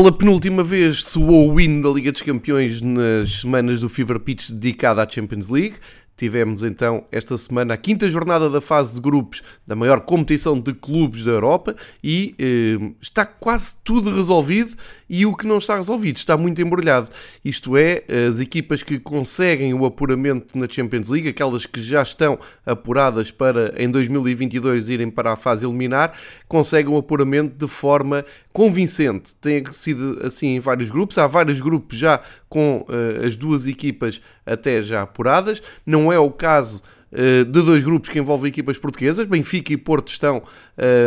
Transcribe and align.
Pela 0.00 0.12
penúltima 0.12 0.62
vez 0.62 1.04
soou 1.04 1.50
o 1.50 1.56
win 1.56 1.82
da 1.82 1.90
Liga 1.90 2.10
dos 2.10 2.22
Campeões 2.22 2.80
nas 2.80 3.40
semanas 3.40 3.82
do 3.82 3.88
Fever 3.90 4.18
Pitch 4.18 4.48
dedicada 4.48 5.02
à 5.02 5.06
Champions 5.06 5.50
League. 5.50 5.74
Tivemos 6.16 6.62
então 6.62 7.04
esta 7.12 7.36
semana 7.36 7.74
a 7.74 7.76
quinta 7.76 8.08
jornada 8.08 8.48
da 8.48 8.62
fase 8.62 8.94
de 8.94 9.00
grupos 9.02 9.42
da 9.66 9.76
maior 9.76 10.00
competição 10.00 10.58
de 10.58 10.72
clubes 10.72 11.22
da 11.22 11.32
Europa 11.32 11.76
e 12.02 12.34
eh, 12.38 12.92
está 12.98 13.26
quase 13.26 13.76
tudo 13.84 14.10
resolvido 14.10 14.74
e 15.10 15.26
o 15.26 15.34
que 15.34 15.44
não 15.44 15.58
está 15.58 15.74
resolvido 15.74 16.18
está 16.18 16.36
muito 16.36 16.62
embrulhado. 16.62 17.08
Isto 17.44 17.76
é, 17.76 18.04
as 18.28 18.38
equipas 18.38 18.84
que 18.84 19.00
conseguem 19.00 19.74
o 19.74 19.84
apuramento 19.84 20.56
na 20.56 20.68
Champions 20.68 21.08
League, 21.08 21.28
aquelas 21.28 21.66
que 21.66 21.82
já 21.82 22.00
estão 22.00 22.38
apuradas 22.64 23.32
para 23.32 23.74
em 23.76 23.90
2022 23.90 24.88
irem 24.88 25.10
para 25.10 25.32
a 25.32 25.36
fase 25.36 25.66
eliminar, 25.66 26.12
conseguem 26.46 26.94
o 26.94 26.96
apuramento 26.96 27.56
de 27.58 27.66
forma 27.66 28.24
convincente. 28.52 29.34
Tem 29.34 29.64
sido 29.72 30.20
assim 30.22 30.50
em 30.50 30.60
vários 30.60 30.92
grupos, 30.92 31.18
há 31.18 31.26
vários 31.26 31.60
grupos 31.60 31.98
já 31.98 32.20
com 32.48 32.86
uh, 32.88 33.26
as 33.26 33.34
duas 33.34 33.66
equipas 33.66 34.22
até 34.46 34.80
já 34.80 35.02
apuradas. 35.02 35.60
Não 35.84 36.12
é 36.12 36.20
o 36.20 36.30
caso 36.30 36.84
uh, 37.10 37.44
de 37.44 37.62
dois 37.62 37.82
grupos 37.82 38.10
que 38.10 38.18
envolvem 38.20 38.48
equipas 38.48 38.78
portuguesas. 38.78 39.26
Benfica 39.26 39.72
e 39.72 39.76
Porto 39.76 40.06
estão 40.06 40.40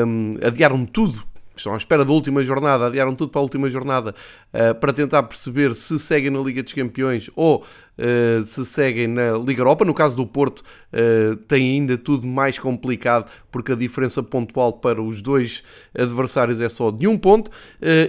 um, 0.06 0.36
eh, 0.42 0.48
adiaram 0.48 0.86
tudo 0.86 1.32
estão 1.56 1.74
à 1.74 1.78
espera 1.78 2.04
da 2.04 2.12
última 2.12 2.44
jornada, 2.44 2.88
adiaram 2.88 3.16
tudo 3.16 3.32
para 3.32 3.40
a 3.40 3.44
última 3.44 3.70
jornada 3.70 4.16
uh, 4.54 4.76
para 4.76 4.94
tentar 4.94 5.24
perceber 5.24 5.76
se 5.76 5.98
seguem 6.00 6.30
na 6.30 6.40
Liga 6.40 6.64
dos 6.64 6.74
Campeões 6.74 7.30
ou 7.36 7.66
uh, 7.98 8.42
se 8.42 8.66
seguem 8.66 9.08
na 9.08 9.38
Liga 9.38 9.62
Europa. 9.62 9.86
No 9.86 9.94
caso 9.94 10.16
do 10.16 10.26
Porto, 10.26 10.60
uh, 10.60 11.36
tem 11.48 11.72
ainda 11.72 11.98
tudo 11.98 12.28
mais 12.28 12.58
complicado 12.58 13.30
porque 13.52 13.72
a 13.72 13.76
diferença 13.76 14.24
pontual 14.24 14.74
para 14.74 15.02
os 15.02 15.22
dois 15.22 15.64
adversários 15.98 16.62
é 16.62 16.70
só 16.70 16.90
de 16.90 17.08
um 17.08 17.18
ponto 17.20 17.52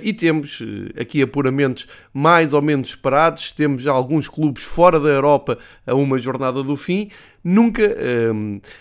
e 0.02 0.10
temos 0.14 0.62
aqui 0.98 1.20
apuramentos 1.20 1.86
mais 2.14 2.54
ou 2.54 2.62
menos 2.62 2.88
esperados. 2.88 3.52
Temos 3.52 3.86
alguns 3.86 4.26
clubes 4.26 4.64
fora 4.64 4.98
da 4.98 5.10
Europa 5.10 5.58
a 5.86 5.94
uma 5.94 6.18
jornada 6.18 6.62
do 6.62 6.76
fim 6.76 7.10
nunca 7.44 7.94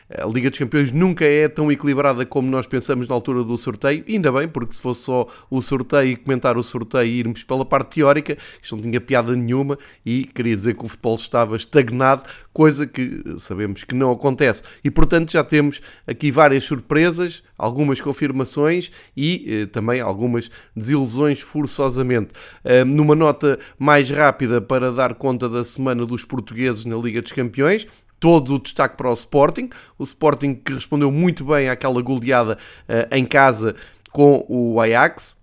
a 0.10 0.26
Liga 0.26 0.50
dos 0.50 0.58
Campeões 0.58 0.92
nunca 0.92 1.26
é 1.26 1.50
tão 1.50 1.70
equilibrada 1.70 2.26
como 2.26 2.50
nós 2.50 2.66
pensamos 2.66 3.08
na 3.08 3.14
altura 3.14 3.44
do 3.44 3.58
sorteio, 3.58 4.06
ainda 4.08 4.32
bem, 4.32 4.48
porque 4.48 4.74
se 4.74 4.82
fosse 4.82 5.02
só 5.02 5.28
o 5.50 5.62
sorteio 5.62 6.12
e 6.12 6.16
comentar 6.16 6.58
o 6.58 6.64
sorteio 6.64 7.06
e 7.06 7.20
irmos 7.20 7.44
pela 7.44 7.66
parte 7.66 7.96
teórica, 7.96 8.38
isto 8.62 8.76
não 8.76 8.84
tinha 8.84 9.02
piada 9.02 9.36
nenhuma 9.36 9.78
e 10.06 10.24
queria 10.24 10.56
dizer 10.56 10.76
que 10.76 10.86
o 10.86 10.88
futebol 10.94 11.16
estava 11.16 11.56
estagnado, 11.56 12.24
coisa 12.52 12.88
que 12.88 13.24
sabemos 13.38 13.84
que 13.84 13.94
não 13.94 14.12
acontece. 14.12 14.64
E 14.84 14.90
portanto 14.90 15.32
já 15.32 15.44
temos 15.44 15.82
aqui 16.08 16.32
várias 16.32 16.64
surpresas, 16.64 17.44
algumas 17.58 18.00
confirmações 18.00 18.92
e 19.16 19.46
eh, 19.48 19.66
também 19.66 20.02
algumas 20.02 20.50
desilusões 20.76 21.42
forçosamente. 21.42 22.32
Uh, 22.64 22.86
numa 22.86 23.16
nota 23.16 23.60
mais 23.78 24.10
rápida 24.10 24.62
para 24.62 24.92
dar 24.92 25.16
conta 25.16 25.50
da 25.50 25.64
semana 25.66 26.06
dos 26.06 26.24
portugueses 26.24 26.86
na 26.86 26.96
Liga 26.96 27.22
dos 27.22 27.32
Campeões, 27.32 27.88
todo 28.20 28.56
o 28.56 28.60
destaque 28.60 28.96
para 28.96 29.10
o 29.10 29.14
Sporting. 29.14 29.70
O 29.98 30.04
Sporting 30.04 30.54
que 30.54 30.74
respondeu 30.74 31.12
muito 31.12 31.44
bem 31.44 31.70
àquela 31.70 32.02
goleada 32.02 32.58
uh, 32.88 33.16
em 33.16 33.26
casa 33.26 33.76
com 34.14 34.46
o 34.48 34.80
Ajax. 34.80 35.43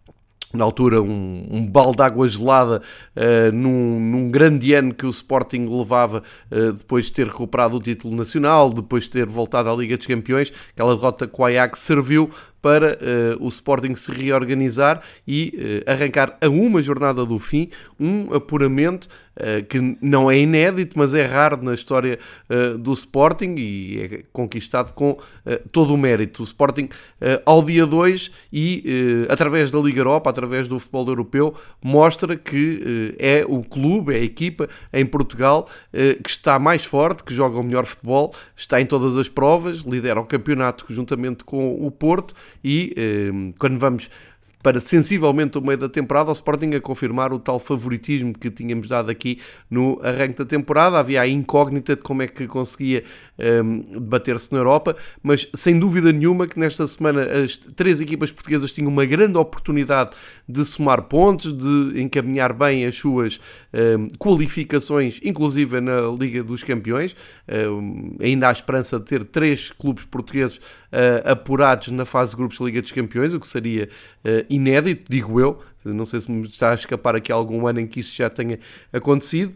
Na 0.52 0.64
altura, 0.64 1.00
um, 1.00 1.46
um 1.48 1.64
balde 1.64 1.98
de 1.98 2.02
água 2.02 2.26
gelada 2.26 2.82
uh, 3.14 3.52
num, 3.52 4.00
num, 4.00 4.28
grande 4.28 4.74
ano 4.74 4.92
que 4.92 5.06
o 5.06 5.10
Sporting 5.10 5.66
levava 5.66 6.24
uh, 6.50 6.72
depois 6.72 7.04
de 7.04 7.12
ter 7.12 7.28
recuperado 7.28 7.76
o 7.76 7.80
título 7.80 8.16
nacional, 8.16 8.72
depois 8.72 9.04
de 9.04 9.10
ter 9.10 9.26
voltado 9.26 9.70
à 9.70 9.74
Liga 9.76 9.96
dos 9.96 10.08
Campeões. 10.08 10.52
Aquela 10.72 10.96
derrota 10.96 11.28
com 11.28 11.42
o 11.42 11.46
Ajax 11.46 11.78
serviu 11.78 12.30
para 12.62 12.98
uh, 13.38 13.44
o 13.44 13.48
Sporting 13.48 13.94
se 13.94 14.12
reorganizar 14.12 15.02
e 15.26 15.82
uh, 15.86 15.90
arrancar 15.90 16.36
a 16.40 16.48
uma 16.48 16.82
jornada 16.82 17.24
do 17.24 17.38
fim 17.38 17.70
um 17.98 18.32
apuramento 18.34 19.08
uh, 19.36 19.64
que 19.66 19.96
não 20.02 20.30
é 20.30 20.38
inédito, 20.38 20.98
mas 20.98 21.14
é 21.14 21.24
raro 21.24 21.62
na 21.62 21.74
história 21.74 22.18
do 22.78 22.92
Sporting 22.92 23.54
e 23.56 24.00
é 24.00 24.22
conquistado 24.32 24.92
com 24.92 25.16
todo 25.70 25.94
o 25.94 25.98
mérito. 25.98 26.42
O 26.42 26.44
Sporting, 26.44 26.88
ao 27.44 27.62
dia 27.62 27.86
2 27.86 28.30
e 28.52 29.26
através 29.28 29.70
da 29.70 29.78
Liga 29.78 30.00
Europa, 30.00 30.30
através 30.30 30.66
do 30.68 30.78
futebol 30.78 31.08
europeu, 31.08 31.54
mostra 31.82 32.36
que 32.36 33.14
é 33.18 33.44
o 33.46 33.62
clube, 33.62 34.14
é 34.14 34.18
a 34.18 34.22
equipa 34.22 34.68
em 34.92 35.06
Portugal 35.06 35.68
que 35.92 36.30
está 36.30 36.58
mais 36.58 36.84
forte, 36.84 37.24
que 37.24 37.32
joga 37.32 37.58
o 37.58 37.62
melhor 37.62 37.84
futebol, 37.84 38.34
está 38.56 38.80
em 38.80 38.86
todas 38.86 39.16
as 39.16 39.28
provas, 39.28 39.78
lidera 39.78 40.20
o 40.20 40.24
campeonato 40.24 40.86
juntamente 40.88 41.44
com 41.44 41.86
o 41.86 41.90
Porto 41.90 42.34
e 42.62 42.92
eh, 42.96 43.30
quando 43.58 43.78
vamos 43.78 44.10
para 44.62 44.78
sensivelmente 44.80 45.56
o 45.56 45.62
meio 45.62 45.78
da 45.78 45.88
temporada, 45.88 46.30
o 46.30 46.32
Sporting 46.32 46.74
a 46.74 46.80
confirmar 46.80 47.32
o 47.32 47.38
tal 47.38 47.58
favoritismo 47.58 48.32
que 48.32 48.50
tínhamos 48.50 48.88
dado 48.88 49.10
aqui 49.10 49.38
no 49.70 49.98
arranque 50.02 50.36
da 50.36 50.44
temporada. 50.44 50.98
Havia 50.98 51.22
a 51.22 51.28
incógnita 51.28 51.96
de 51.96 52.02
como 52.02 52.22
é 52.22 52.26
que 52.26 52.46
conseguia 52.46 53.02
um, 53.64 53.80
debater-se 53.80 54.52
na 54.52 54.58
Europa, 54.58 54.94
mas 55.22 55.48
sem 55.54 55.78
dúvida 55.78 56.12
nenhuma 56.12 56.46
que 56.46 56.58
nesta 56.58 56.86
semana 56.86 57.22
as 57.22 57.56
três 57.56 58.00
equipas 58.00 58.30
portuguesas 58.30 58.72
tinham 58.72 58.90
uma 58.90 59.06
grande 59.06 59.38
oportunidade 59.38 60.10
de 60.46 60.64
somar 60.64 61.02
pontos, 61.02 61.52
de 61.52 62.00
encaminhar 62.00 62.52
bem 62.52 62.84
as 62.84 62.94
suas 62.96 63.40
um, 63.72 64.08
qualificações, 64.18 65.20
inclusive 65.24 65.80
na 65.80 66.02
Liga 66.18 66.42
dos 66.42 66.62
Campeões. 66.62 67.16
Um, 67.48 68.16
ainda 68.20 68.48
há 68.48 68.52
esperança 68.52 68.98
de 68.98 69.06
ter 69.06 69.24
três 69.24 69.70
clubes 69.70 70.04
portugueses 70.04 70.58
uh, 70.58 71.30
apurados 71.30 71.88
na 71.88 72.04
fase 72.04 72.32
de 72.32 72.36
grupos 72.36 72.58
da 72.58 72.64
Liga 72.66 72.82
dos 72.82 72.92
Campeões, 72.92 73.32
o 73.32 73.40
que 73.40 73.48
seria 73.48 73.88
uh, 74.24 74.49
inédito, 74.50 75.04
digo 75.08 75.40
eu. 75.40 75.58
Não 75.84 76.04
sei 76.04 76.20
se 76.20 76.30
me 76.30 76.46
está 76.46 76.72
a 76.72 76.74
escapar 76.74 77.16
aqui 77.16 77.32
algum 77.32 77.66
ano 77.66 77.80
em 77.80 77.86
que 77.86 78.00
isso 78.00 78.14
já 78.14 78.28
tenha 78.28 78.58
acontecido 78.92 79.54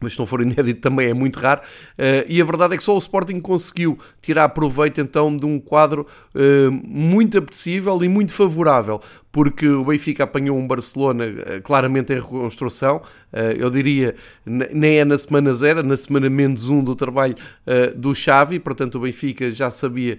mas 0.00 0.12
se 0.12 0.18
não 0.18 0.26
for 0.26 0.40
inédito 0.42 0.80
também 0.80 1.08
é 1.08 1.14
muito 1.14 1.38
raro. 1.38 1.60
Uh, 1.98 2.24
e 2.28 2.40
a 2.40 2.44
verdade 2.44 2.74
é 2.74 2.76
que 2.76 2.82
só 2.82 2.94
o 2.94 2.98
Sporting 2.98 3.40
conseguiu 3.40 3.98
tirar 4.22 4.48
proveito 4.50 5.00
então 5.00 5.36
de 5.36 5.44
um 5.44 5.58
quadro 5.58 6.06
uh, 6.34 6.70
muito 6.70 7.38
apetecível 7.38 8.02
e 8.02 8.08
muito 8.08 8.32
favorável 8.32 9.00
porque 9.30 9.68
o 9.68 9.84
Benfica 9.84 10.24
apanhou 10.24 10.56
um 10.56 10.66
Barcelona 10.66 11.24
eh, 11.24 11.60
claramente 11.60 12.12
em 12.12 12.16
reconstrução, 12.16 13.02
eh, 13.32 13.56
eu 13.58 13.68
diria, 13.70 14.14
nem 14.46 14.98
é 14.98 15.04
na 15.04 15.18
semana 15.18 15.54
zero, 15.54 15.82
na 15.82 15.96
semana 15.96 16.30
menos 16.30 16.68
um 16.68 16.82
do 16.82 16.96
trabalho 16.96 17.34
eh, 17.66 17.90
do 17.90 18.14
Xavi, 18.14 18.58
portanto 18.58 18.96
o 18.96 19.00
Benfica 19.00 19.50
já 19.50 19.70
sabia, 19.70 20.18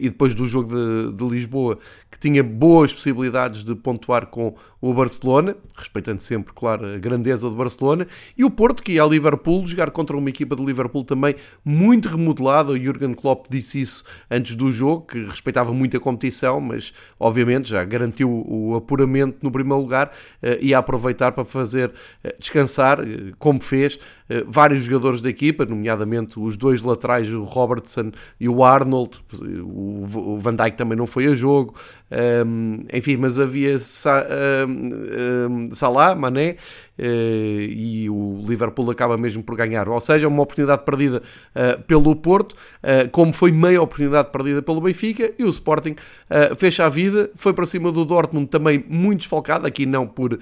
e 0.00 0.08
depois 0.08 0.34
do 0.34 0.46
jogo 0.46 0.74
de, 0.74 1.12
de 1.16 1.24
Lisboa, 1.24 1.78
que 2.10 2.18
tinha 2.18 2.42
boas 2.42 2.92
possibilidades 2.92 3.62
de 3.62 3.74
pontuar 3.74 4.26
com 4.26 4.54
o 4.80 4.92
Barcelona, 4.92 5.56
respeitando 5.76 6.20
sempre, 6.20 6.52
claro, 6.52 6.86
a 6.86 6.98
grandeza 6.98 7.48
do 7.48 7.56
Barcelona, 7.56 8.06
e 8.36 8.44
o 8.44 8.50
Porto, 8.50 8.82
que 8.82 8.92
ia 8.92 9.02
ao 9.02 9.10
Liverpool, 9.10 9.66
jogar 9.66 9.90
contra 9.90 10.16
uma 10.16 10.28
equipa 10.28 10.54
do 10.54 10.64
Liverpool 10.64 11.04
também 11.04 11.34
muito 11.64 12.08
remodelada, 12.08 12.72
o 12.72 12.78
Jurgen 12.78 13.14
Klopp 13.14 13.46
disse 13.48 13.80
isso 13.80 14.04
antes 14.30 14.54
do 14.54 14.70
jogo, 14.70 15.06
que 15.06 15.24
respeitava 15.24 15.72
muito 15.72 15.96
a 15.96 16.00
competição, 16.00 16.60
mas 16.60 16.92
obviamente 17.18 17.70
já 17.70 17.82
garantiu 17.82 18.23
o, 18.24 18.74
apuramento 18.76 19.38
no 19.42 19.50
primeiro 19.50 19.80
lugar 19.80 20.08
uh, 20.42 20.46
e 20.60 20.74
a 20.74 20.78
aproveitar 20.78 21.32
para 21.32 21.44
fazer 21.44 21.90
uh, 21.90 22.28
descansar, 22.38 23.00
uh, 23.00 23.04
como 23.38 23.62
fez, 23.62 23.98
vários 24.46 24.84
jogadores 24.84 25.20
da 25.20 25.28
equipa, 25.28 25.66
nomeadamente 25.66 26.40
os 26.40 26.56
dois 26.56 26.80
laterais, 26.80 27.30
o 27.30 27.42
Robertson 27.42 28.10
e 28.40 28.48
o 28.48 28.64
Arnold, 28.64 29.22
o 29.62 30.38
Van 30.38 30.56
Dijk 30.56 30.78
também 30.78 30.96
não 30.96 31.06
foi 31.06 31.26
a 31.26 31.34
jogo, 31.34 31.74
um, 32.46 32.82
enfim, 32.92 33.16
mas 33.16 33.38
havia 33.38 33.78
Sa, 33.78 34.24
um, 34.66 35.66
um, 35.68 35.74
Salah, 35.74 36.14
Mané, 36.14 36.56
Uh, 36.96 37.66
e 37.70 38.08
o 38.08 38.40
Liverpool 38.46 38.88
acaba 38.88 39.16
mesmo 39.16 39.42
por 39.42 39.56
ganhar. 39.56 39.88
Ou 39.88 40.00
seja, 40.00 40.28
uma 40.28 40.42
oportunidade 40.42 40.84
perdida 40.84 41.20
uh, 41.52 41.82
pelo 41.82 42.14
Porto, 42.14 42.52
uh, 42.52 43.08
como 43.10 43.32
foi 43.32 43.50
meia 43.50 43.82
oportunidade 43.82 44.30
perdida 44.30 44.62
pelo 44.62 44.80
Benfica, 44.80 45.32
e 45.36 45.42
o 45.42 45.48
Sporting 45.48 45.96
fecha 46.56 46.86
a 46.86 46.88
vida, 46.88 47.30
foi 47.34 47.52
para 47.52 47.66
cima 47.66 47.90
do 47.90 48.04
Dortmund 48.04 48.46
também 48.46 48.84
muito 48.88 49.20
desfalcado, 49.20 49.66
aqui 49.66 49.86
não 49.86 50.06
por. 50.06 50.38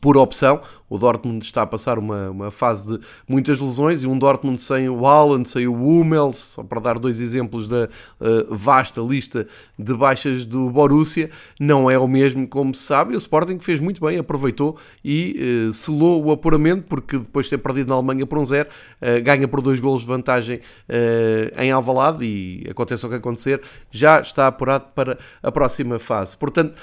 Por 0.00 0.16
opção. 0.16 0.62
O 0.90 0.98
Dortmund 0.98 1.44
está 1.44 1.62
a 1.62 1.66
passar 1.66 1.98
uma, 1.98 2.30
uma 2.30 2.50
fase 2.50 2.88
de 2.88 3.04
muitas 3.26 3.60
lesões 3.60 4.02
e 4.02 4.08
um 4.08 4.18
Dortmund 4.18 4.60
sem 4.60 4.88
o 4.88 5.06
Haaland, 5.06 5.48
sem 5.48 5.68
o 5.68 5.74
Hummels, 5.74 6.36
só 6.36 6.64
para 6.64 6.80
dar 6.80 6.98
dois 6.98 7.20
exemplos 7.20 7.68
da 7.68 7.88
uh, 8.20 8.54
vasta 8.54 9.00
lista 9.00 9.46
de 9.78 9.94
baixas 9.94 10.44
do 10.44 10.68
Borussia, 10.68 11.30
não 11.58 11.88
é 11.88 11.96
o 11.96 12.08
mesmo 12.08 12.46
como 12.48 12.74
se 12.74 12.82
sabe. 12.82 13.14
O 13.14 13.18
Sporting 13.18 13.60
fez 13.60 13.78
muito 13.78 14.04
bem, 14.04 14.18
aproveitou 14.18 14.76
e 15.04 15.68
uh, 15.68 15.72
selou 15.72 16.24
o 16.24 16.32
apuramento, 16.32 16.82
porque 16.88 17.18
depois 17.18 17.46
de 17.46 17.50
ter 17.50 17.58
perdido 17.58 17.88
na 17.88 17.94
Alemanha 17.94 18.26
por 18.26 18.38
um 18.38 18.44
zero, 18.44 18.68
uh, 18.68 19.22
ganha 19.22 19.46
por 19.46 19.60
dois 19.60 19.78
golos 19.78 20.02
de 20.02 20.08
vantagem 20.08 20.60
em 21.56 21.70
Alvalade 21.70 22.24
e 22.24 22.66
aconteça 22.68 23.06
o 23.06 23.10
que 23.10 23.16
acontecer, 23.16 23.60
já 23.90 24.20
está 24.20 24.48
apurado 24.48 24.86
para 24.94 25.18
a 25.42 25.52
próxima 25.52 25.98
fase. 25.98 26.36
Portanto, 26.36 26.74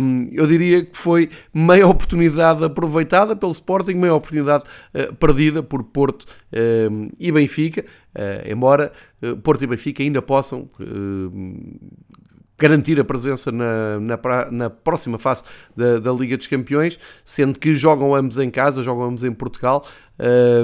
um, 0.00 0.28
eu 0.32 0.46
diria 0.46 0.84
que 0.84 0.96
foi 0.96 1.30
meia 1.52 1.86
oportunidade 1.86 2.64
aproveitada 2.64 3.34
pelo 3.40 3.52
Sporting, 3.52 3.94
meia 3.94 4.14
oportunidade 4.14 4.64
uh, 4.94 5.14
perdida 5.16 5.62
por 5.62 5.82
Porto 5.84 6.22
uh, 6.22 7.10
e 7.18 7.32
Benfica, 7.32 7.84
uh, 8.14 8.50
embora 8.50 8.92
Porto 9.42 9.64
e 9.64 9.66
Benfica 9.66 10.02
ainda 10.02 10.22
possam 10.22 10.70
garantir 12.60 13.00
a 13.00 13.04
presença 13.04 13.50
na, 13.50 13.98
na, 13.98 14.18
na 14.50 14.70
próxima 14.70 15.18
fase 15.18 15.42
da, 15.74 15.98
da, 15.98 16.12
Liga 16.12 16.36
dos 16.36 16.46
Campeões, 16.46 17.00
sendo 17.24 17.58
que 17.58 17.72
jogam 17.72 18.14
ambos 18.14 18.36
em 18.36 18.50
casa, 18.50 18.82
jogam 18.82 19.06
ambos 19.06 19.24
em 19.24 19.32
Portugal. 19.32 19.82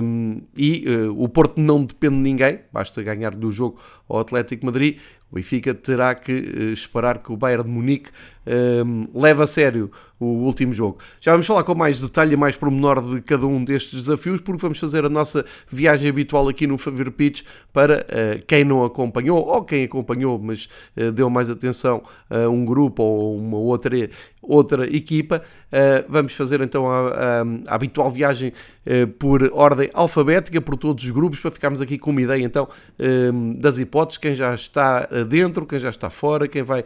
Um, 0.02 0.42
e 0.54 0.84
uh, 0.86 1.22
o 1.22 1.26
Porto 1.30 1.58
não 1.58 1.82
depende 1.82 2.16
de 2.16 2.20
ninguém, 2.20 2.60
basta 2.70 3.02
ganhar 3.02 3.34
do 3.34 3.50
jogo 3.50 3.80
ao 4.06 4.18
Atlético 4.18 4.66
Madrid 4.66 4.98
o 5.30 5.34
Benfica 5.34 5.74
terá 5.74 6.14
que 6.14 6.32
uh, 6.32 6.72
esperar 6.72 7.18
que 7.18 7.32
o 7.32 7.36
Bayern 7.36 7.64
de 7.64 7.70
Munique 7.70 8.10
uh, 8.10 9.18
leve 9.18 9.42
a 9.42 9.46
sério 9.46 9.90
o 10.18 10.26
último 10.26 10.72
jogo. 10.72 10.98
Já 11.20 11.32
vamos 11.32 11.46
falar 11.46 11.64
com 11.64 11.74
mais 11.74 12.00
detalhe 12.00 12.34
e 12.34 12.36
mais 12.36 12.56
pormenor 12.56 13.02
de 13.02 13.20
cada 13.20 13.46
um 13.46 13.64
destes 13.64 14.02
desafios, 14.02 14.40
porque 14.40 14.62
vamos 14.62 14.78
fazer 14.78 15.04
a 15.04 15.08
nossa 15.08 15.44
viagem 15.70 16.08
habitual 16.10 16.48
aqui 16.48 16.66
no 16.66 16.78
Favor 16.78 17.10
Pitch 17.10 17.42
para 17.72 18.00
uh, 18.00 18.42
quem 18.46 18.64
não 18.64 18.84
acompanhou, 18.84 19.44
ou 19.46 19.64
quem 19.64 19.84
acompanhou, 19.84 20.38
mas 20.38 20.68
deu 21.14 21.28
mais 21.28 21.50
atenção 21.50 22.02
a 22.30 22.48
um 22.48 22.64
grupo 22.64 23.02
ou 23.02 23.36
uma 23.36 23.58
outra 23.58 24.08
outra 24.46 24.86
equipa. 24.86 25.42
Uh, 25.66 26.04
vamos 26.08 26.34
fazer 26.34 26.60
então 26.60 26.88
a, 26.88 27.08
a, 27.08 27.42
a 27.68 27.74
habitual 27.74 28.10
viagem 28.10 28.52
uh, 28.86 29.06
por 29.06 29.42
ordem 29.52 29.90
alfabética, 29.92 30.60
por 30.60 30.76
todos 30.76 31.04
os 31.04 31.10
grupos, 31.10 31.40
para 31.40 31.50
ficarmos 31.50 31.80
aqui 31.80 31.98
com 31.98 32.10
uma 32.10 32.22
ideia 32.22 32.42
então 32.42 32.64
uh, 32.64 33.58
das 33.58 33.78
hipóteses, 33.78 34.18
quem 34.18 34.34
já 34.34 34.54
está 34.54 35.06
dentro, 35.28 35.66
quem 35.66 35.78
já 35.78 35.90
está 35.90 36.08
fora, 36.10 36.46
quem 36.46 36.62
vai 36.62 36.84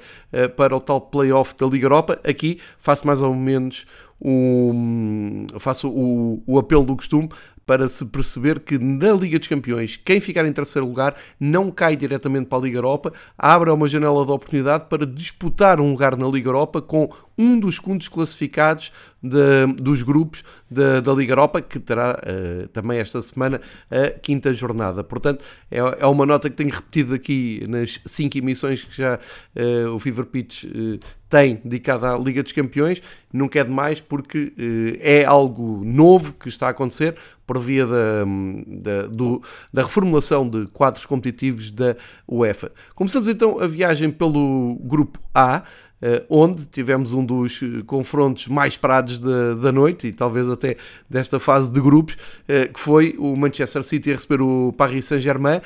para 0.56 0.76
o 0.76 0.81
tal 0.81 1.00
playoff 1.00 1.55
da 1.59 1.67
Liga 1.67 1.87
Europa. 1.87 2.19
Aqui 2.25 2.61
faço 2.79 3.06
mais 3.06 3.19
ou 3.20 3.34
menos 3.34 3.87
um, 4.20 5.46
faço 5.58 5.88
o, 5.88 6.43
o 6.46 6.58
apelo 6.58 6.84
do 6.84 6.96
costume 6.96 7.28
para 7.70 7.88
se 7.88 8.05
perceber 8.06 8.58
que 8.58 8.78
na 8.78 9.12
Liga 9.12 9.38
dos 9.38 9.46
Campeões, 9.46 9.96
quem 9.96 10.19
ficar 10.20 10.44
em 10.44 10.52
terceiro 10.52 10.88
lugar 10.88 11.14
não 11.38 11.70
cai 11.70 11.94
diretamente 11.94 12.46
para 12.46 12.58
a 12.58 12.62
Liga 12.62 12.78
Europa, 12.78 13.12
abre 13.38 13.70
uma 13.70 13.87
janela 13.87 14.26
de 14.26 14.32
oportunidade 14.32 14.87
para 14.88 15.06
disputar 15.06 15.81
um 15.81 15.93
lugar 15.93 16.17
na 16.17 16.26
Liga 16.26 16.49
Europa 16.49 16.82
com 16.82 17.08
um 17.40 17.58
dos 17.58 17.76
segundos 17.76 18.06
classificados 18.06 18.92
de, 19.22 19.66
dos 19.75 20.02
grupos 20.02 20.44
da, 20.70 21.00
da, 21.00 21.12
Liga 21.12 21.32
Europa, 21.32 21.60
que 21.60 21.78
terá 21.78 22.19
uh, 22.19 22.69
também 22.69 22.98
esta 22.98 23.20
semana 23.22 23.60
a 23.90 24.10
quinta 24.10 24.52
jornada. 24.52 25.02
Portanto, 25.02 25.44
é, 25.70 25.78
é, 25.78 26.06
uma 26.06 26.26
nota 26.26 26.50
que 26.50 26.56
tenho 26.56 26.70
repetido 26.70 27.14
aqui 27.14 27.64
nas 27.69 28.00
cinco 28.04 28.37
emissões 28.37 28.82
que 28.82 28.96
já 28.96 29.19
uh, 29.19 29.94
o 29.94 29.98
Fever 29.98 30.26
Pitch 30.26 30.64
uh, 30.64 30.98
tem 31.28 31.60
dedicado 31.64 32.06
à 32.06 32.19
Liga 32.19 32.42
dos 32.42 32.52
Campeões. 32.52 33.02
Nunca 33.32 33.60
é 33.60 33.64
demais 33.64 34.00
porque 34.00 34.52
é 35.00 35.25
algo 35.25 35.84
novo 35.84 36.32
que 36.32 36.48
está 36.48 36.66
a 36.66 36.70
acontecer 36.70 37.16
por 37.46 37.60
via 37.60 37.87
da, 37.87 38.25
da, 38.66 39.02
do, 39.06 39.40
da 39.72 39.82
reformulação 39.82 40.46
de 40.48 40.66
quadros 40.72 41.06
competitivos 41.06 41.70
da 41.70 41.94
UEFA. 42.28 42.72
Começamos 42.96 43.28
então 43.28 43.60
a 43.60 43.69
viagem 43.69 44.10
pelo 44.10 44.76
grupo 44.82 45.20
A. 45.32 45.62
Eh, 46.02 46.25
onde 46.31 46.64
tivemos 46.64 47.12
um 47.12 47.23
dos 47.23 47.61
eh, 47.62 47.82
confrontos 47.87 48.49
mais 48.49 48.75
parados 48.75 49.19
da, 49.19 49.55
da 49.55 49.70
noite 49.70 50.06
e 50.06 50.14
talvez 50.14 50.49
até 50.49 50.79
desta 51.11 51.38
fase 51.38 51.70
de 51.70 51.79
grupos, 51.79 52.17
eh, 52.49 52.69
que 52.69 52.81
foi 52.81 53.14
o 53.19 53.37
Manchester 53.37 53.85
City 53.85 54.11
a 54.11 54.14
receber 54.14 54.41
o 54.41 54.73
Paris 54.73 55.05
Saint-Germain 55.06 55.61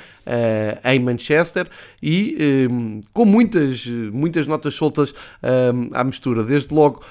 em 0.84 0.98
Manchester 1.00 1.68
e 2.02 2.68
com 3.12 3.24
muitas, 3.24 3.86
muitas 3.86 4.46
notas 4.46 4.74
soltas 4.74 5.14
à 5.92 6.02
mistura. 6.02 6.42
Desde 6.42 6.74
logo, 6.74 7.02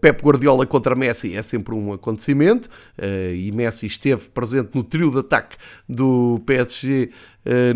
Pep 0.00 0.22
Guardiola 0.22 0.66
contra 0.66 0.94
Messi 0.94 1.36
é 1.36 1.42
sempre 1.42 1.74
um 1.74 1.92
acontecimento 1.92 2.68
e 2.98 3.52
Messi 3.52 3.86
esteve 3.86 4.28
presente 4.30 4.74
no 4.74 4.82
trio 4.82 5.10
de 5.10 5.18
ataque 5.18 5.56
do 5.88 6.40
PSG 6.46 7.10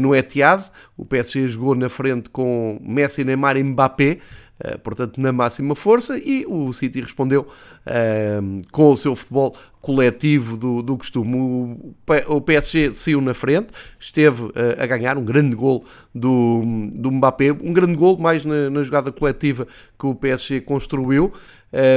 no 0.00 0.14
Etihad. 0.14 0.70
O 0.96 1.04
PSG 1.04 1.48
jogou 1.48 1.74
na 1.74 1.88
frente 1.88 2.30
com 2.30 2.80
Messi, 2.82 3.22
Neymar 3.22 3.56
e 3.56 3.62
Mbappé. 3.62 4.18
Eh, 4.60 4.78
portanto, 4.78 5.20
na 5.20 5.32
máxima 5.32 5.74
força, 5.74 6.16
e 6.16 6.46
o 6.46 6.72
City 6.72 7.00
respondeu 7.00 7.42
uh, 7.42 8.62
com 8.70 8.92
o 8.92 8.96
seu 8.96 9.16
futebol 9.16 9.56
coletivo 9.80 10.56
do, 10.56 10.80
do 10.80 10.96
costume. 10.96 11.36
O, 11.36 11.94
o 12.28 12.40
PSG 12.40 12.92
saiu 12.92 13.20
na 13.20 13.34
frente, 13.34 13.68
esteve 13.98 14.44
uh, 14.44 14.52
a 14.78 14.86
ganhar 14.86 15.18
um 15.18 15.24
grande 15.24 15.56
gol 15.56 15.84
do, 16.14 16.62
do 16.92 17.10
Mbappé, 17.10 17.50
um 17.50 17.72
grande 17.72 17.96
gol 17.96 18.16
mais 18.16 18.44
na, 18.44 18.70
na 18.70 18.82
jogada 18.84 19.10
coletiva 19.10 19.66
que 19.98 20.06
o 20.06 20.14
PSG 20.14 20.60
construiu, 20.60 21.32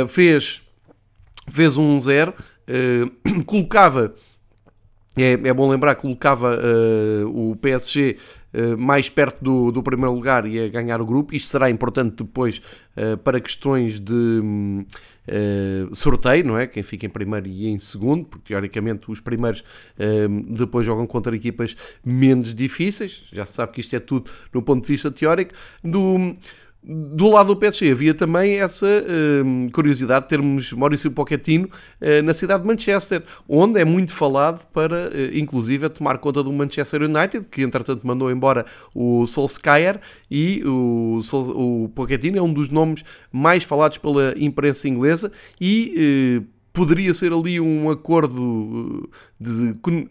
fez, 0.08 0.64
fez 1.48 1.78
um 1.78 2.00
0, 2.00 2.34
colocava 3.46 4.16
é, 5.24 5.34
é, 5.34 5.54
bom 5.54 5.70
lembrar 5.70 5.96
que 5.96 6.02
colocava 6.02 6.56
uh, 6.56 7.52
o 7.52 7.56
PSG 7.56 8.18
uh, 8.54 8.78
mais 8.78 9.10
perto 9.10 9.44
do, 9.44 9.72
do, 9.72 9.82
primeiro 9.82 10.14
lugar 10.14 10.46
e 10.46 10.64
a 10.64 10.68
ganhar 10.68 11.02
o 11.02 11.06
grupo. 11.06 11.36
Isto 11.36 11.50
será 11.50 11.70
importante 11.70 12.24
depois 12.24 12.62
uh, 12.96 13.18
para 13.18 13.40
questões 13.40 14.00
de 14.00 14.86
sorteio, 15.92 16.46
não 16.46 16.58
é? 16.58 16.66
Quem 16.68 16.82
fica 16.82 17.06
em 17.06 17.10
primeiro 17.10 17.48
e 17.48 17.68
em 17.68 17.78
segundo, 17.78 18.24
porque 18.24 18.54
teoricamente 18.54 19.12
os 19.12 19.20
primeiros 19.20 19.62
depois 20.52 20.86
jogam 20.86 21.06
contra 21.06 21.36
equipas 21.36 21.76
menos 22.06 22.56
difíceis. 22.56 23.24
Já 23.34 23.46
se 23.46 23.52
sabe 23.52 23.74
que 23.74 23.82
isto 23.82 23.94
é 23.94 24.00
tudo 24.00 24.32
no 24.54 24.62
ponto 24.62 24.84
de 24.84 24.88
vista 24.88 25.12
teórico. 25.12 25.54
Do, 25.84 26.38
do 26.90 27.30
lado 27.30 27.48
do 27.48 27.56
PSG 27.58 27.92
havia 27.92 28.14
também 28.14 28.60
essa 28.60 28.88
uh, 28.88 29.72
curiosidade 29.72 30.24
de 30.24 30.30
termos 30.30 30.72
Maurício 30.72 31.12
Pochettino 31.12 31.66
uh, 31.68 32.24
na 32.24 32.34
cidade 32.34 32.62
de 32.62 32.68
Manchester, 32.68 33.24
onde 33.48 33.82
é 33.82 33.84
muito 33.84 34.14
falado 34.14 34.66
para, 34.68 35.10
uh, 35.10 35.38
inclusive, 35.38 35.90
tomar 35.90 36.18
conta 36.18 36.42
do 36.42 36.54
Manchester 36.54 37.02
United, 37.02 37.48
que 37.52 37.62
entretanto 37.62 38.08
mandou 38.08 38.32
embora 38.32 38.66
o 38.96 39.28
Solskjaer, 39.28 40.00
e 40.32 40.64
o, 40.66 41.20
o 41.56 41.90
Pochettino 41.90 42.38
é 42.38 42.42
um 42.42 42.54
dos 42.54 42.70
nomes 42.70 43.04
mais 43.34 43.66
falados 43.66 43.98
pela 43.98 44.34
imprensa 44.38 44.88
inglesa 44.88 45.30
e 45.60 46.42
poderia 46.78 47.12
ser 47.12 47.34
ali 47.34 47.60
um 47.60 47.90
acordo 47.90 49.10
de, 49.40 49.74
de, 49.74 50.10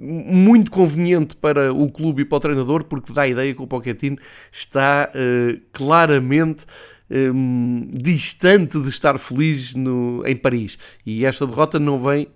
muito 0.00 0.70
conveniente 0.70 1.36
para 1.36 1.74
o 1.74 1.90
clube 1.90 2.22
e 2.22 2.24
para 2.24 2.36
o 2.36 2.40
treinador, 2.40 2.84
porque 2.84 3.12
dá 3.12 3.22
a 3.22 3.28
ideia 3.28 3.54
que 3.54 3.60
o 3.60 3.66
Pochettino 3.66 4.16
está 4.50 5.12
uh, 5.14 5.60
claramente 5.74 6.64
um, 7.10 7.86
distante 7.92 8.80
de 8.80 8.88
estar 8.88 9.18
feliz 9.18 9.74
no, 9.74 10.22
em 10.26 10.34
Paris. 10.34 10.78
E 11.04 11.26
esta 11.26 11.46
derrota 11.46 11.78
não 11.78 12.02
vem 12.02 12.28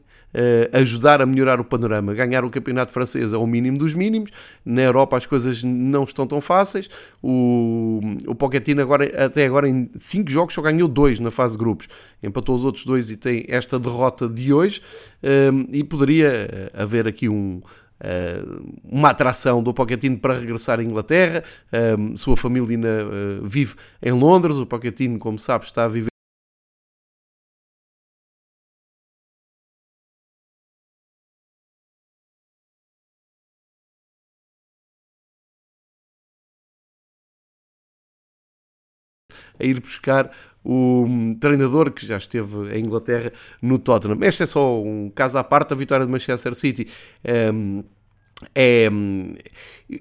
ajudar 0.73 1.21
a 1.21 1.26
melhorar 1.26 1.61
o 1.61 1.64
panorama. 1.64 2.14
Ganhar 2.14 2.45
o 2.45 2.50
campeonato 2.50 2.92
francês 2.92 3.33
é 3.33 3.37
o 3.37 3.47
mínimo 3.47 3.78
dos 3.78 3.95
mínimos. 3.95 4.30
Na 4.64 4.83
Europa 4.83 5.16
as 5.16 5.26
coisas 5.26 5.62
não 5.62 6.04
estão 6.04 6.26
tão 6.26 6.40
fáceis. 6.40 6.88
O, 7.23 8.00
o 8.26 8.35
Pochettino 8.35 8.80
agora, 8.83 9.04
até 9.25 9.47
agora 9.47 9.68
em 9.68 9.90
5 9.97 10.30
jogos 10.30 10.54
só 10.54 10.62
ganhou 10.62 10.88
2 10.88 11.21
na 11.21 11.30
fase 11.30 11.52
de 11.52 11.59
grupos. 11.59 11.88
Empatou 12.23 12.54
os 12.54 12.64
outros 12.64 12.85
dois 12.85 13.11
e 13.11 13.16
tem 13.16 13.45
esta 13.49 13.78
derrota 13.78 14.28
de 14.28 14.52
hoje. 14.52 14.80
Um, 15.23 15.66
e 15.71 15.83
poderia 15.85 16.71
haver 16.75 17.07
aqui 17.07 17.28
um, 17.28 17.61
Uh, 17.99 18.78
uma 18.85 19.11
atração 19.11 19.61
do 19.61 19.75
Pochettino 19.75 20.16
para 20.18 20.38
regressar 20.38 20.78
à 20.78 20.83
Inglaterra. 20.85 21.42
Uh, 21.73 22.16
sua 22.16 22.37
família 22.37 22.78
vive 23.42 23.75
em 24.00 24.12
Londres. 24.12 24.57
O 24.59 24.66
Pochettino, 24.66 25.18
como 25.18 25.37
sabe, 25.37 25.64
está 25.64 25.85
a 25.85 25.88
viver 25.88 26.18
a 39.59 39.65
ir 39.65 39.81
buscar 39.81 40.31
o 40.65 41.07
treinador 41.41 41.93
que 41.93 42.05
já 42.05 42.17
esteve 42.17 42.77
em 42.77 42.85
Inglaterra 42.85 43.33
no 43.62 43.79
Tottenham. 43.79 44.19
Este 44.23 44.43
é 44.43 44.47
só 44.47 44.83
um 44.83 45.11
caso 45.15 45.38
à 45.38 45.45
parte, 45.45 45.73
a 45.73 45.77
vitória 45.77 46.05
de 46.05 46.12
Manchester 46.12 46.55
City. 46.55 46.88
Um, 47.53 47.83
é, 48.55 48.88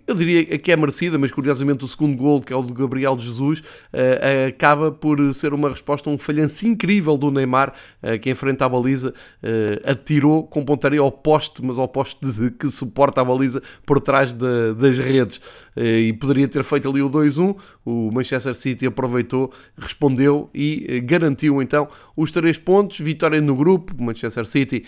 eu 0.06 0.16
diria 0.16 0.58
que 0.58 0.72
é 0.72 0.76
merecida, 0.76 1.18
mas 1.18 1.32
curiosamente 1.32 1.86
o 1.86 1.88
segundo 1.88 2.18
gol, 2.18 2.42
que 2.42 2.52
é 2.52 2.56
o 2.56 2.62
de 2.62 2.74
Gabriel 2.74 3.18
Jesus, 3.18 3.60
uh, 3.60 4.48
acaba 4.50 4.92
por 4.92 5.34
ser 5.34 5.54
uma 5.54 5.70
resposta 5.70 6.10
a 6.10 6.14
um 6.14 6.18
falhanço 6.18 6.68
incrível 6.68 7.18
do 7.18 7.32
Neymar, 7.32 7.74
uh, 8.04 8.20
que 8.20 8.30
enfrenta 8.30 8.66
a 8.66 8.70
baliza, 8.70 9.14
uh, 9.42 9.90
atirou 9.90 10.44
com 10.44 10.66
pontaria 10.66 11.00
ao 11.00 11.12
poste, 11.12 11.64
mas 11.64 11.80
ao 11.80 11.88
poste 11.88 12.20
que 12.60 12.68
suporta 12.68 13.22
a 13.22 13.26
baliza 13.26 13.64
por 13.86 14.02
trás 14.02 14.34
de, 14.34 14.74
das 14.76 14.98
redes. 14.98 15.40
e 15.78 16.12
poderia 16.14 16.48
ter 16.48 16.64
feito 16.64 16.90
ali 16.90 17.02
o 17.02 17.10
2-1, 17.10 17.56
o 17.86 18.12
Manchester 18.12 18.56
City 18.56 18.88
aproveitou, 18.88 19.54
respondeu 19.78 20.50
e 20.54 21.00
garantiu 21.02 21.62
então 21.62 21.88
os 22.16 22.32
três 22.32 22.58
pontos, 22.58 23.00
vitória 23.00 23.40
no 23.40 23.56
grupo, 23.56 23.94
o 23.98 24.04
Manchester 24.04 24.46
City 24.46 24.84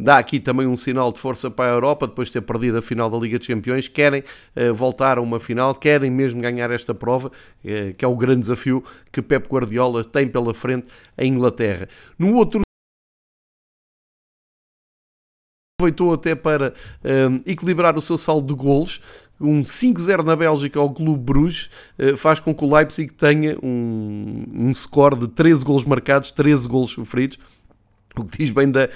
dá 0.00 0.18
aqui 0.18 0.40
também 0.40 0.66
um 0.66 0.76
sinal 0.76 1.12
de 1.12 1.18
força 1.18 1.50
para 1.50 1.70
a 1.70 1.74
Europa, 1.74 2.06
depois 2.06 2.28
de 2.28 2.34
ter 2.34 2.40
perdido 2.40 2.78
a 2.78 2.82
final 2.82 3.10
da 3.10 3.18
Liga 3.18 3.38
dos 3.38 3.46
Campeões, 3.46 3.86
quer 3.86 4.07
querem 4.08 4.24
uh, 4.56 4.74
voltar 4.74 5.18
a 5.18 5.20
uma 5.20 5.38
final, 5.38 5.74
querem 5.74 6.10
mesmo 6.10 6.40
ganhar 6.40 6.70
esta 6.70 6.94
prova, 6.94 7.28
uh, 7.28 7.96
que 7.96 8.04
é 8.04 8.08
o 8.08 8.16
grande 8.16 8.40
desafio 8.40 8.82
que 9.12 9.20
Pep 9.20 9.48
Guardiola 9.48 10.04
tem 10.04 10.26
pela 10.26 10.54
frente 10.54 10.88
em 11.16 11.32
Inglaterra. 11.32 11.88
No 12.18 12.34
outro 12.34 12.62
aproveitou 15.80 16.12
até 16.12 16.34
para 16.34 16.74
um, 17.04 17.36
equilibrar 17.46 17.96
o 17.96 18.00
seu 18.00 18.18
saldo 18.18 18.48
de 18.48 18.60
golos, 18.60 19.00
um 19.40 19.62
5-0 19.62 20.24
na 20.24 20.34
Bélgica 20.34 20.80
ao 20.80 20.92
Clube 20.92 21.22
Bruges 21.22 21.70
faz 22.16 22.40
com 22.40 22.52
que 22.52 22.64
o 22.64 22.74
Leipzig 22.74 23.12
tenha 23.12 23.56
um, 23.62 24.44
um 24.52 24.74
score 24.74 25.16
de 25.16 25.28
13 25.28 25.64
golos 25.64 25.84
marcados, 25.84 26.32
13 26.32 26.66
golos 26.66 26.90
sofridos 26.90 27.38
o 28.16 28.24
que 28.24 28.38
diz 28.38 28.50
bem 28.50 28.70
da, 28.70 28.88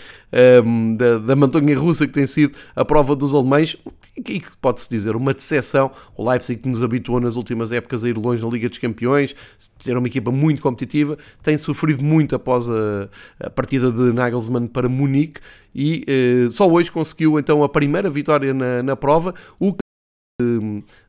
um, 0.64 0.96
da, 0.96 1.18
da 1.18 1.36
montanha 1.36 1.78
russa 1.78 2.06
que 2.06 2.12
tem 2.12 2.26
sido 2.26 2.56
a 2.74 2.84
prova 2.84 3.14
dos 3.14 3.34
alemães 3.34 3.76
e 4.16 4.22
que 4.22 4.56
pode-se 4.60 4.90
dizer 4.90 5.16
uma 5.16 5.32
decepção. 5.32 5.90
O 6.16 6.28
Leipzig 6.28 6.60
que 6.60 6.68
nos 6.68 6.82
habituou 6.82 7.20
nas 7.20 7.36
últimas 7.36 7.72
épocas 7.72 8.04
a 8.04 8.08
ir 8.08 8.16
longe 8.16 8.42
na 8.42 8.50
Liga 8.50 8.68
dos 8.68 8.78
Campeões, 8.78 9.34
ter 9.82 9.96
uma 9.96 10.06
equipa 10.06 10.30
muito 10.30 10.60
competitiva, 10.60 11.16
tem 11.42 11.56
sofrido 11.56 12.02
muito 12.02 12.34
após 12.34 12.68
a, 12.68 13.08
a 13.40 13.50
partida 13.50 13.90
de 13.90 14.12
Nagelsmann 14.12 14.66
para 14.66 14.88
Munique 14.88 15.40
e 15.74 16.04
uh, 16.46 16.50
só 16.50 16.68
hoje 16.70 16.90
conseguiu 16.90 17.38
então 17.38 17.62
a 17.62 17.68
primeira 17.68 18.10
vitória 18.10 18.52
na, 18.52 18.82
na 18.82 18.96
prova, 18.96 19.34
o 19.58 19.74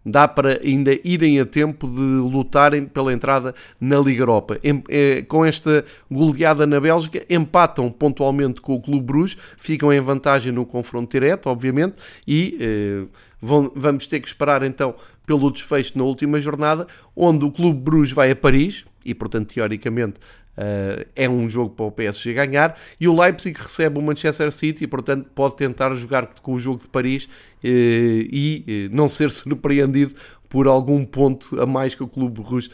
dá 0.05 0.27
para 0.27 0.59
ainda 0.63 0.97
irem 1.03 1.39
a 1.39 1.45
tempo 1.45 1.87
de 1.87 1.99
lutarem 1.99 2.85
pela 2.85 3.13
entrada 3.13 3.53
na 3.79 3.99
Liga 3.99 4.21
Europa. 4.21 4.59
Eh, 4.89 5.23
com 5.27 5.45
esta 5.45 5.85
goleada 6.09 6.65
na 6.65 6.79
Bélgica, 6.79 7.23
empatam 7.29 7.91
pontualmente 7.91 8.61
com 8.61 8.75
o 8.75 8.81
Clube 8.81 9.05
Bruges, 9.05 9.37
ficam 9.57 9.91
em 9.91 9.99
vantagem 9.99 10.51
no 10.51 10.65
confronto 10.65 11.11
direto, 11.11 11.47
obviamente, 11.47 11.95
e 12.27 12.57
eh, 12.59 13.05
vão, 13.41 13.71
vamos 13.75 14.07
ter 14.07 14.19
que 14.19 14.27
esperar 14.27 14.63
então 14.63 14.95
pelo 15.25 15.49
desfecho 15.51 15.97
na 15.97 16.03
última 16.03 16.39
jornada, 16.39 16.87
onde 17.15 17.45
o 17.45 17.51
Clube 17.51 17.79
Bruges 17.79 18.13
vai 18.13 18.31
a 18.31 18.35
Paris, 18.35 18.85
e 19.05 19.13
portanto, 19.13 19.53
teoricamente, 19.53 20.15
Uh, 20.55 21.03
é 21.15 21.27
um 21.27 21.49
jogo 21.49 21.71
para 21.71 21.85
o 21.85 21.91
PSG 21.91 22.33
ganhar. 22.33 22.77
E 22.99 23.07
o 23.07 23.19
Leipzig 23.19 23.59
recebe 23.59 23.97
o 23.97 24.01
Manchester 24.01 24.51
City 24.51 24.83
e 24.83 24.87
portanto 24.87 25.29
pode 25.33 25.55
tentar 25.55 25.93
jogar 25.95 26.27
com 26.41 26.53
o 26.53 26.59
jogo 26.59 26.79
de 26.79 26.87
Paris 26.87 27.25
uh, 27.25 27.29
e 27.63 28.87
uh, 28.91 28.95
não 28.95 29.09
ser 29.09 29.31
surpreendido 29.31 30.13
por 30.47 30.67
algum 30.67 31.03
ponto 31.03 31.59
a 31.59 31.65
mais 31.65 31.95
que 31.95 32.03
o 32.03 32.07
Clube 32.07 32.39
Rouge 32.39 32.69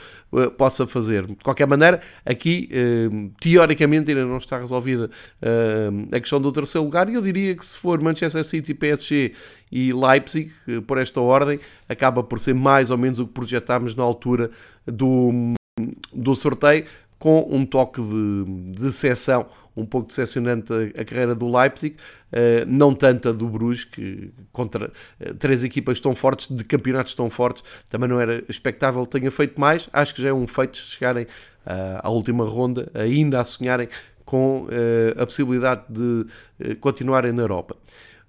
possa 0.57 0.85
fazer. 0.85 1.25
De 1.25 1.35
qualquer 1.35 1.65
maneira, 1.65 2.01
aqui 2.25 2.67
teoricamente 3.39 4.11
ainda 4.11 4.25
não 4.25 4.35
está 4.35 4.59
resolvida 4.59 5.09
a 6.11 6.19
questão 6.19 6.41
do 6.41 6.51
terceiro 6.51 6.83
lugar. 6.83 7.07
E 7.07 7.13
eu 7.13 7.21
diria 7.21 7.55
que 7.55 7.65
se 7.65 7.77
for 7.77 8.01
Manchester 8.01 8.43
City, 8.43 8.73
PSG 8.73 9.33
e 9.71 9.93
Leipzig, 9.93 10.51
por 10.85 10.97
esta 10.97 11.21
ordem, 11.21 11.57
acaba 11.87 12.21
por 12.21 12.37
ser 12.37 12.53
mais 12.53 12.91
ou 12.91 12.97
menos 12.97 13.17
o 13.17 13.25
que 13.25 13.31
projetámos 13.31 13.95
na 13.95 14.03
altura 14.03 14.51
do, 14.85 15.53
do 16.13 16.35
sorteio 16.35 16.83
com 17.19 17.45
um 17.51 17.65
toque 17.65 18.01
de, 18.01 18.71
de 18.71 18.91
seção 18.91 19.45
um 19.75 19.85
pouco 19.85 20.07
decepcionante 20.07 20.71
a, 20.73 21.01
a 21.01 21.05
carreira 21.05 21.35
do 21.35 21.49
Leipzig, 21.49 21.95
uh, 21.95 22.65
não 22.67 22.93
tanto 22.93 23.29
a 23.29 23.31
do 23.31 23.47
Bruges, 23.47 23.85
que 23.85 24.31
contra 24.51 24.91
uh, 25.19 25.33
três 25.35 25.63
equipas 25.63 25.99
tão 25.99 26.15
fortes, 26.15 26.53
de 26.53 26.63
campeonatos 26.63 27.13
tão 27.13 27.29
fortes, 27.29 27.63
também 27.89 28.09
não 28.09 28.19
era 28.19 28.43
expectável 28.49 29.05
que 29.05 29.19
tenha 29.19 29.31
feito 29.31 29.59
mais. 29.59 29.89
Acho 29.93 30.15
que 30.15 30.21
já 30.21 30.29
é 30.29 30.33
um 30.33 30.47
feito 30.47 30.77
chegarem 30.77 31.25
uh, 31.25 31.99
à 32.01 32.09
última 32.09 32.43
ronda, 32.45 32.91
ainda 32.93 33.39
a 33.39 33.43
sonharem 33.43 33.87
com 34.25 34.67
a 35.19 35.25
possibilidade 35.25 35.85
de 35.89 36.75
continuarem 36.75 37.31
na 37.31 37.41
Europa. 37.41 37.75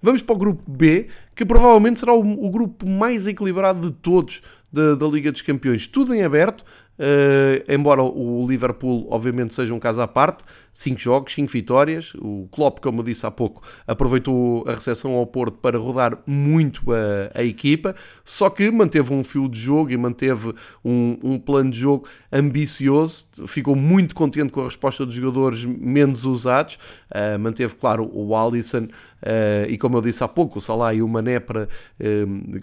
Vamos 0.00 0.22
para 0.22 0.34
o 0.34 0.38
grupo 0.38 0.62
B, 0.66 1.08
que 1.34 1.44
provavelmente 1.44 2.00
será 2.00 2.14
o, 2.14 2.20
o 2.20 2.48
grupo 2.48 2.88
mais 2.88 3.26
equilibrado 3.26 3.90
de 3.90 3.94
todos 3.96 4.40
da, 4.72 4.94
da 4.94 5.06
Liga 5.06 5.30
dos 5.30 5.42
Campeões. 5.42 5.86
Tudo 5.86 6.14
em 6.14 6.22
aberto, 6.22 6.64
Uh, 7.00 7.64
embora 7.66 8.02
o 8.02 8.44
Liverpool, 8.46 9.08
obviamente, 9.10 9.54
seja 9.54 9.72
um 9.72 9.78
caso 9.78 10.02
à 10.02 10.06
parte, 10.06 10.44
5 10.70 11.00
jogos, 11.00 11.32
5 11.32 11.50
vitórias. 11.50 12.12
O 12.16 12.46
Klopp, 12.52 12.78
como 12.80 13.00
eu 13.00 13.04
disse 13.04 13.24
há 13.24 13.30
pouco, 13.30 13.62
aproveitou 13.86 14.64
a 14.68 14.74
recepção 14.74 15.14
ao 15.14 15.26
Porto 15.26 15.56
para 15.56 15.78
rodar 15.78 16.18
muito 16.26 16.92
a, 16.92 17.40
a 17.40 17.42
equipa, 17.42 17.94
só 18.22 18.50
que 18.50 18.70
manteve 18.70 19.14
um 19.14 19.24
fio 19.24 19.48
de 19.48 19.58
jogo 19.58 19.90
e 19.90 19.96
manteve 19.96 20.52
um, 20.84 21.18
um, 21.22 21.38
plano 21.38 21.70
de 21.70 21.78
jogo 21.78 22.06
ambicioso. 22.30 23.46
Ficou 23.46 23.74
muito 23.74 24.14
contente 24.14 24.52
com 24.52 24.60
a 24.60 24.64
resposta 24.64 25.06
dos 25.06 25.14
jogadores 25.14 25.64
menos 25.64 26.26
usados. 26.26 26.78
Uh, 27.10 27.38
manteve, 27.38 27.74
claro, 27.76 28.10
o 28.12 28.36
Alisson 28.36 28.88
Uh, 29.20 29.68
e 29.68 29.76
como 29.76 29.98
eu 29.98 30.00
disse 30.00 30.24
há 30.24 30.28
pouco, 30.28 30.56
o 30.58 30.60
Salah 30.60 30.94
e 30.94 31.02
o 31.02 31.08
Mané 31.08 31.38
para, 31.38 31.68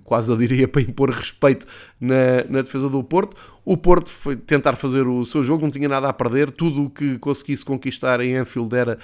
quase 0.03 0.31
eu 0.31 0.37
diria, 0.37 0.67
para 0.67 0.81
impor 0.81 1.09
respeito 1.09 1.67
na, 1.99 2.43
na 2.49 2.61
defesa 2.61 2.89
do 2.89 3.03
Porto. 3.03 3.37
O 3.69 3.75
Porto 3.75 4.09
foi 4.09 4.37
tentar 4.37 4.77
fazer 4.77 5.05
o 5.05 5.25
seu 5.25 5.43
jogo, 5.43 5.63
não 5.63 5.69
tinha 5.69 5.89
nada 5.89 6.07
a 6.07 6.13
perder, 6.13 6.51
tudo 6.51 6.85
o 6.85 6.89
que 6.89 7.19
conseguisse 7.19 7.65
conquistar 7.65 8.21
em 8.21 8.37
Anfield 8.37 8.73
era, 8.73 8.97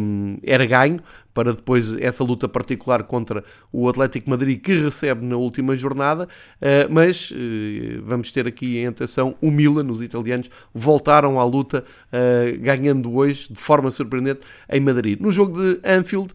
um, 0.00 0.38
era 0.42 0.66
ganho, 0.66 1.00
para 1.34 1.52
depois 1.52 1.94
essa 1.94 2.22
luta 2.22 2.48
particular 2.48 3.04
contra 3.04 3.44
o 3.72 3.88
Atlético 3.88 4.28
Madrid 4.28 4.60
que 4.60 4.74
recebe 4.74 5.24
na 5.24 5.36
última 5.36 5.76
jornada, 5.76 6.24
uh, 6.24 6.92
mas 6.92 7.30
uh, 7.30 8.02
vamos 8.02 8.30
ter 8.30 8.46
aqui 8.46 8.78
em 8.78 8.86
atenção 8.86 9.34
o 9.40 9.50
Milan, 9.50 9.86
os 9.88 10.02
italianos 10.02 10.50
voltaram 10.74 11.40
à 11.40 11.44
luta, 11.44 11.84
uh, 12.08 12.60
ganhando 12.60 13.14
hoje 13.14 13.48
de 13.50 13.60
forma 13.60 13.90
surpreendente 13.90 14.40
em 14.70 14.80
Madrid. 14.80 15.20
No 15.20 15.32
jogo 15.32 15.58
de 15.58 15.80
Anfield, 15.84 16.32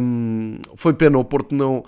um, 0.00 0.58
foi 0.76 0.94
pena 0.94 1.18
o 1.18 1.24
Porto 1.24 1.54
não, 1.54 1.84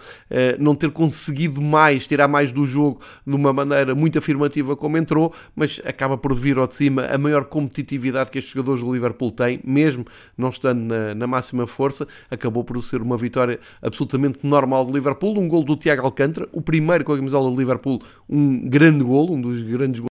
não 0.59 0.75
ter 0.75 0.91
conseguido 0.91 1.61
mais, 1.63 2.07
tirar 2.07 2.29
mais 2.29 2.53
do 2.53 2.67
jogo 2.67 3.01
de 3.27 3.35
uma 3.35 3.53
maneira 3.53 3.95
muito 3.95 4.19
afirmativa 4.19 4.77
como 4.77 4.92
entrou, 4.99 5.33
mas 5.55 5.81
acaba 5.85 6.17
por 6.17 6.35
vir 6.35 6.59
ao 6.59 6.67
de 6.67 6.75
cima 6.75 7.07
a 7.07 7.19
maior 7.19 7.45
competitividade 7.45 8.31
que 8.31 8.39
estes 8.39 8.53
jogadores 8.53 8.83
do 8.83 8.93
Liverpool 8.93 9.31
têm, 9.31 9.61
mesmo 9.65 10.05
não 10.37 10.49
estando 10.49 10.83
na, 10.83 11.15
na 11.15 11.27
máxima 11.27 11.67
força, 11.67 12.07
acabou 12.31 12.65
por 12.65 12.81
ser 12.83 13.03
uma 13.03 13.17
vitória 13.17 13.59
absolutamente 13.81 14.47
normal 14.47 14.85
do 14.85 14.93
Liverpool, 14.93 15.39
um 15.39 15.49
gol 15.49 15.65
do 15.65 15.77
Tiago 15.77 16.05
Alcântara, 16.05 16.49
o 16.53 16.61
primeiro 16.61 17.05
com 17.05 17.13
a 17.13 17.17
camisola 17.17 17.51
do 17.51 17.57
Liverpool, 17.57 18.03
um 18.29 18.69
grande 18.69 19.05
gol, 19.05 19.33
um 19.33 19.41
dos 19.41 19.63
grandes 19.63 20.01
gols 20.01 20.13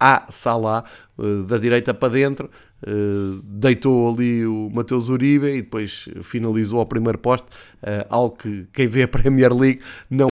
a 0.00 0.26
Salah, 0.30 0.84
eh, 1.18 1.42
da 1.46 1.58
direita 1.58 1.92
para 1.92 2.12
dentro, 2.12 2.50
deitou 3.44 4.12
ali 4.12 4.46
o 4.46 4.70
Mateus 4.72 5.08
Uribe 5.08 5.46
e 5.46 5.62
depois 5.62 6.08
finalizou 6.22 6.80
ao 6.80 6.86
primeiro 6.86 7.18
poste, 7.18 7.46
eh, 7.82 8.06
algo 8.08 8.36
que 8.36 8.66
quem 8.72 8.86
vê 8.86 9.02
a 9.02 9.08
Premier 9.08 9.52
League 9.52 9.80
não 10.08 10.28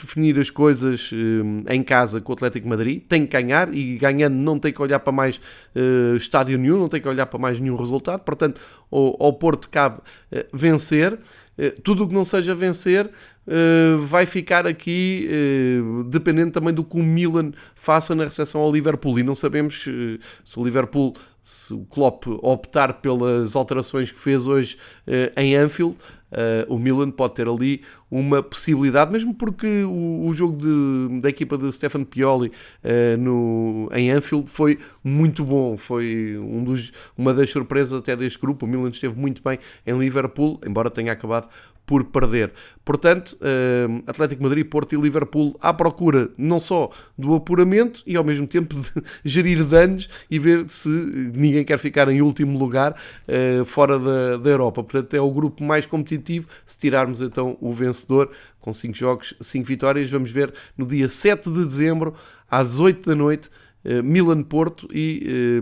definir 0.00 0.38
as 0.38 0.50
coisas 0.50 1.10
eh, 1.12 1.74
em 1.74 1.82
casa 1.82 2.20
com 2.20 2.32
o 2.32 2.34
Atlético 2.34 2.68
Madrid, 2.68 3.02
tem 3.06 3.26
que 3.26 3.32
ganhar 3.32 3.72
e 3.74 3.96
ganhando 3.96 4.34
não 4.34 4.58
tem 4.58 4.72
que 4.72 4.80
olhar 4.80 4.98
para 4.98 5.12
mais 5.12 5.36
uh, 5.36 6.16
estádio 6.16 6.58
nenhum, 6.58 6.78
não 6.78 6.88
tem 6.88 7.00
que 7.00 7.08
olhar 7.08 7.26
para 7.26 7.38
mais 7.38 7.60
nenhum 7.60 7.76
resultado, 7.76 8.20
portanto 8.20 8.60
ao, 8.90 9.32
Porto 9.34 9.68
cabe 9.68 9.98
uh, 9.98 10.44
vencer, 10.52 11.18
tudo 11.84 12.04
o 12.04 12.08
que 12.08 12.14
não 12.14 12.24
seja 12.24 12.54
vencer 12.54 13.10
vai 13.98 14.24
ficar 14.24 14.66
aqui 14.66 15.28
dependendo 16.08 16.50
também 16.50 16.72
do 16.72 16.82
que 16.82 16.96
o 16.96 17.02
Milan 17.02 17.52
faça 17.74 18.14
na 18.14 18.24
recepção 18.24 18.62
ao 18.62 18.72
Liverpool. 18.72 19.18
E 19.18 19.22
não 19.22 19.34
sabemos 19.34 19.82
se 19.82 20.58
o 20.58 20.64
Liverpool 20.64 21.14
se 21.42 21.74
o 21.74 21.84
Klopp 21.84 22.26
optar 22.26 22.94
pelas 22.94 23.54
alterações 23.54 24.10
que 24.10 24.18
fez 24.18 24.46
hoje 24.46 24.78
em 25.36 25.54
Anfield 25.54 25.94
o 26.68 26.78
Milan 26.78 27.10
pode 27.10 27.34
ter 27.34 27.48
ali 27.48 27.82
uma 28.10 28.42
possibilidade, 28.42 29.10
mesmo 29.10 29.34
porque 29.34 29.84
o, 29.84 30.26
o 30.26 30.34
jogo 30.34 30.58
de, 30.58 31.20
da 31.20 31.30
equipa 31.30 31.56
de 31.56 31.72
Stefan 31.72 32.04
Pioli 32.04 32.48
uh, 32.48 33.16
no, 33.18 33.88
em 33.92 34.10
Anfield 34.10 34.50
foi 34.50 34.78
muito 35.02 35.42
bom, 35.42 35.78
foi 35.78 36.36
um 36.38 36.62
dos, 36.62 36.92
uma 37.16 37.32
das 37.32 37.50
surpresas 37.50 38.00
até 38.00 38.14
deste 38.14 38.38
grupo. 38.38 38.66
O 38.66 38.68
Milan 38.68 38.90
esteve 38.90 39.18
muito 39.18 39.42
bem 39.42 39.58
em 39.86 39.98
Liverpool, 39.98 40.60
embora 40.66 40.90
tenha 40.90 41.10
acabado 41.10 41.48
por 41.86 42.04
perder. 42.04 42.52
Portanto, 42.84 43.36
uh, 43.40 44.02
Atlético 44.06 44.42
Madrid, 44.42 44.66
Porto 44.66 44.94
e 44.94 45.00
Liverpool 45.00 45.56
à 45.60 45.72
procura 45.72 46.30
não 46.36 46.58
só 46.58 46.90
do 47.16 47.34
apuramento 47.34 48.02
e 48.06 48.16
ao 48.16 48.24
mesmo 48.24 48.46
tempo 48.46 48.74
de 48.74 49.02
gerir 49.24 49.64
danos 49.64 50.08
e 50.30 50.38
ver 50.38 50.68
se 50.68 50.88
ninguém 50.88 51.64
quer 51.64 51.78
ficar 51.78 52.08
em 52.08 52.22
último 52.22 52.58
lugar 52.58 52.92
uh, 52.92 53.64
fora 53.64 53.98
da, 53.98 54.36
da 54.36 54.50
Europa. 54.50 54.82
Portanto, 54.82 55.14
é 55.14 55.20
o 55.20 55.30
grupo 55.30 55.62
mais 55.62 55.86
competitivo. 55.86 56.48
Se 56.66 56.78
tirarmos 56.78 57.22
então 57.22 57.56
o 57.60 57.72
vencedor 57.72 58.30
com 58.60 58.72
5 58.72 58.96
jogos, 58.96 59.34
5 59.40 59.66
vitórias, 59.66 60.10
vamos 60.10 60.30
ver 60.30 60.52
no 60.76 60.86
dia 60.86 61.08
7 61.08 61.50
de 61.50 61.64
dezembro, 61.64 62.14
às 62.50 62.80
8 62.80 63.08
da 63.08 63.14
noite, 63.14 63.48
uh, 63.84 64.02
Milan-Porto 64.02 64.88
e. 64.92 65.60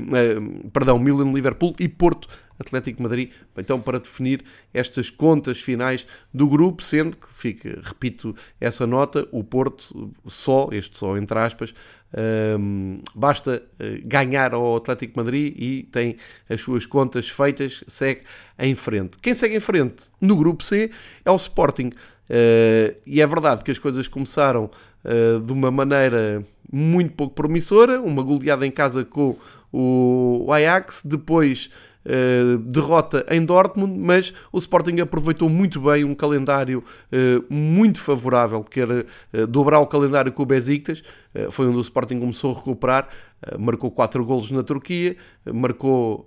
perdão, 0.73 0.99
Milan-Liverpool 0.99 1.75
e 1.79 1.89
Porto 1.89 2.29
Atlético 2.61 3.03
Madrid, 3.03 3.31
então 3.57 3.81
para 3.81 3.99
definir 3.99 4.45
estas 4.73 5.11
contas 5.11 5.61
finais 5.61 6.07
do 6.33 6.47
grupo, 6.47 6.85
sendo 6.85 7.17
que, 7.17 7.27
fica, 7.33 7.81
repito 7.83 8.37
essa 8.61 8.87
nota, 8.87 9.27
o 9.33 9.43
Porto 9.43 10.13
só, 10.27 10.69
este 10.71 10.97
só 10.97 11.17
entre 11.17 11.39
aspas, 11.39 11.75
Um, 12.13 13.03
basta 13.15 13.63
uh, 13.63 13.85
ganhar 14.05 14.53
ao 14.53 14.75
Atlético 14.75 15.17
Madrid 15.17 15.55
e 15.57 15.85
tem 15.93 16.17
as 16.49 16.61
suas 16.61 16.85
contas 16.85 17.29
feitas, 17.29 17.85
segue 17.87 18.23
em 18.59 18.75
frente. 18.75 19.17
Quem 19.23 19.33
segue 19.33 19.55
em 19.55 19.61
frente 19.61 20.07
no 20.21 20.35
grupo 20.35 20.65
C 20.65 20.91
é 21.25 21.31
o 21.31 21.37
Sporting. 21.37 21.93
Uh, 22.29 22.97
e 23.07 23.21
é 23.21 23.27
verdade 23.29 23.63
que 23.63 23.71
as 23.71 23.79
coisas 23.79 24.09
começaram 24.09 24.69
uh, 25.05 25.41
de 25.41 25.53
uma 25.53 25.71
maneira 25.71 26.45
muito 26.73 27.15
pouco 27.15 27.35
promissora, 27.35 28.01
uma 28.01 28.25
goleada 28.25 28.67
em 28.67 28.73
casa 28.73 29.05
com 29.05 29.37
o 29.73 30.53
Ajax, 30.53 31.03
depois 31.05 31.71
Uh, 32.11 32.59
derrota 32.59 33.25
em 33.31 33.45
Dortmund, 33.45 33.97
mas 33.97 34.35
o 34.51 34.59
Sporting 34.59 34.99
aproveitou 34.99 35.49
muito 35.49 35.81
bem 35.81 36.03
um 36.03 36.13
calendário 36.13 36.83
uh, 36.83 37.45
muito 37.49 38.01
favorável, 38.01 38.65
que 38.65 38.81
era 38.81 39.07
uh, 39.33 39.47
dobrar 39.47 39.79
o 39.79 39.87
calendário 39.87 40.33
com 40.33 40.43
o 40.43 40.47
Besiktas, 40.47 41.05
foi 41.53 41.69
onde 41.69 41.77
o 41.77 41.81
Sporting 41.81 42.19
começou 42.19 42.51
a 42.51 42.55
recuperar, 42.57 43.09
marcou 43.57 43.89
4 43.89 44.25
golos 44.25 44.51
na 44.51 44.65
Turquia, 44.65 45.17
marcou 45.55 46.27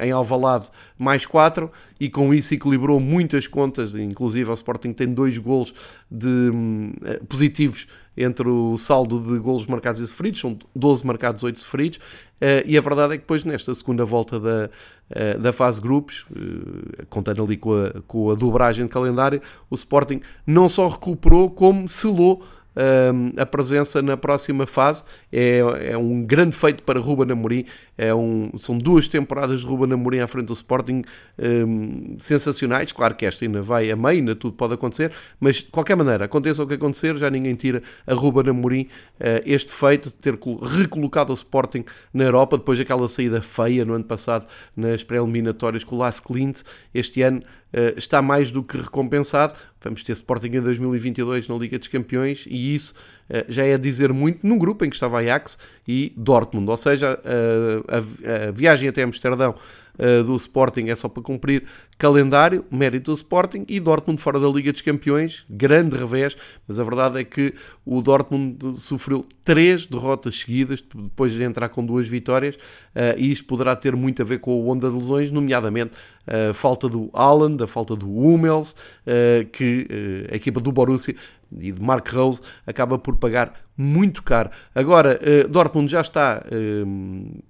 em 0.00 0.12
Alvalade 0.12 0.68
mais 0.96 1.26
4 1.26 1.68
e 1.98 2.08
com 2.08 2.32
isso 2.32 2.54
equilibrou 2.54 3.00
muitas 3.00 3.48
contas, 3.48 3.96
inclusive 3.96 4.48
o 4.48 4.54
Sporting 4.54 4.92
tem 4.92 5.12
dois 5.12 5.38
golos 5.38 5.74
de, 6.08 6.52
positivos 7.28 7.88
entre 8.16 8.48
o 8.48 8.76
saldo 8.76 9.18
de 9.18 9.38
golos 9.40 9.66
marcados 9.66 10.00
e 10.00 10.06
sofridos, 10.06 10.40
são 10.40 10.56
12 10.76 11.06
marcados, 11.06 11.42
8 11.42 11.58
sofridos, 11.58 11.98
e 12.66 12.76
a 12.76 12.80
verdade 12.80 13.14
é 13.14 13.16
que 13.16 13.22
depois 13.22 13.44
nesta 13.44 13.74
segunda 13.74 14.04
volta 14.04 14.40
da, 14.40 14.70
uh, 15.10 15.38
da 15.38 15.52
fase 15.52 15.80
grupos, 15.80 16.26
uh, 16.30 17.06
contando 17.08 17.42
ali 17.42 17.56
com 17.56 17.72
a, 17.72 18.02
com 18.06 18.30
a 18.30 18.34
dobragem 18.34 18.86
de 18.86 18.90
calendário, 18.90 19.40
o 19.70 19.74
Sporting 19.74 20.20
não 20.46 20.68
só 20.68 20.88
recuperou 20.88 21.50
como 21.50 21.88
selou 21.88 22.44
a 23.36 23.46
presença 23.46 24.00
na 24.00 24.16
próxima 24.16 24.66
fase. 24.66 25.04
É, 25.30 25.58
é 25.90 25.98
um 25.98 26.22
grande 26.24 26.56
feito 26.56 26.82
para 26.82 26.98
Ruben 26.98 27.30
Amorim. 27.32 27.64
É 27.96 28.14
um, 28.14 28.50
são 28.58 28.76
duas 28.78 29.06
temporadas 29.06 29.60
de 29.60 29.66
Ruben 29.66 29.92
Amorim 29.92 30.20
à 30.20 30.26
frente 30.26 30.46
do 30.46 30.52
Sporting 30.52 31.02
um, 31.38 32.16
sensacionais. 32.18 32.92
Claro 32.92 33.14
que 33.14 33.26
esta 33.26 33.44
ainda 33.44 33.62
vai 33.62 33.90
a 33.90 33.96
meio, 33.96 34.20
ainda 34.20 34.34
tudo 34.34 34.56
pode 34.56 34.74
acontecer, 34.74 35.12
mas 35.38 35.56
de 35.56 35.64
qualquer 35.64 35.96
maneira, 35.96 36.24
aconteça 36.24 36.62
o 36.62 36.66
que 36.66 36.74
acontecer, 36.74 37.16
já 37.16 37.30
ninguém 37.30 37.54
tira 37.54 37.82
a 38.06 38.14
Ruben 38.14 38.50
Amorim 38.50 38.82
uh, 38.82 39.42
este 39.44 39.72
feito 39.72 40.08
de 40.08 40.14
ter 40.14 40.38
recolocado 40.78 41.32
o 41.32 41.34
Sporting 41.34 41.84
na 42.12 42.24
Europa 42.24 42.56
depois 42.58 42.78
daquela 42.78 43.08
saída 43.08 43.42
feia 43.42 43.84
no 43.84 43.94
ano 43.94 44.04
passado 44.04 44.46
nas 44.76 45.02
pré-eliminatórias 45.02 45.84
com 45.84 45.96
o 45.96 45.98
Las 45.98 46.20
Clint. 46.20 46.62
Este 46.94 47.22
ano 47.22 47.42
uh, 47.74 47.98
está 47.98 48.22
mais 48.22 48.50
do 48.50 48.62
que 48.62 48.76
recompensado. 48.76 49.54
Vamos 49.80 50.02
ter 50.02 50.12
Sporting 50.12 50.56
em 50.56 50.60
2022 50.60 51.48
na 51.48 51.56
Liga 51.56 51.78
dos 51.78 51.88
Campeões 51.88 52.46
e 52.48 52.74
isso 52.74 52.94
já 53.48 53.64
é 53.64 53.78
dizer 53.78 54.12
muito 54.12 54.46
num 54.46 54.58
grupo 54.58 54.84
em 54.84 54.90
que 54.90 54.96
estava 54.96 55.18
Ajax 55.18 55.58
e 55.86 56.12
Dortmund. 56.16 56.68
Ou 56.70 56.76
seja, 56.76 57.18
uh, 57.18 57.84
a, 57.88 58.48
a, 58.48 58.50
viagem 58.50 58.88
até 58.88 59.02
Amsterdão 59.02 59.54
uh, 59.98 60.24
do 60.24 60.34
Sporting 60.36 60.88
é 60.88 60.96
só 60.96 61.08
para 61.08 61.22
cumprir 61.22 61.64
calendário, 61.98 62.64
mérito 62.70 63.10
do 63.10 63.14
Sporting 63.14 63.64
e 63.68 63.80
Dortmund 63.80 64.20
fora 64.20 64.38
da 64.38 64.48
Liga 64.48 64.72
dos 64.72 64.82
Campeões, 64.82 65.44
grande 65.48 65.96
revés, 65.96 66.36
mas 66.66 66.78
a 66.78 66.84
verdade 66.84 67.20
é 67.20 67.24
que 67.24 67.54
o 67.84 68.00
Dortmund 68.00 68.78
sofreu 68.78 69.24
três 69.44 69.86
derrotas 69.86 70.40
seguidas 70.40 70.82
depois 70.82 71.32
de 71.32 71.42
entrar 71.42 71.68
com 71.68 71.84
duas 71.84 72.08
vitórias 72.08 72.56
e 73.16 73.30
isto 73.30 73.46
poderá 73.46 73.74
ter 73.76 73.94
muito 73.94 74.22
a 74.22 74.24
ver 74.24 74.38
com 74.38 74.52
a 74.52 74.72
onda 74.72 74.88
de 74.90 74.96
lesões, 74.96 75.30
nomeadamente 75.30 75.92
a 76.26 76.52
falta 76.52 76.88
do 76.88 77.08
Haaland, 77.12 77.62
a 77.62 77.66
falta 77.66 77.94
do 77.94 78.08
Hummels, 78.08 78.74
que 79.52 79.86
a 80.30 80.34
equipa 80.34 80.60
do 80.60 80.72
Borussia 80.72 81.14
e 81.58 81.72
de 81.72 81.82
Mark 81.82 82.08
Rose 82.12 82.40
acaba 82.66 82.98
por 82.98 83.16
pagar 83.16 83.52
muito 83.76 84.22
caro. 84.22 84.50
Agora, 84.74 85.18
uh, 85.20 85.48
Dortmund 85.48 85.90
já 85.90 86.00
está 86.00 86.42
uh, 86.46 87.42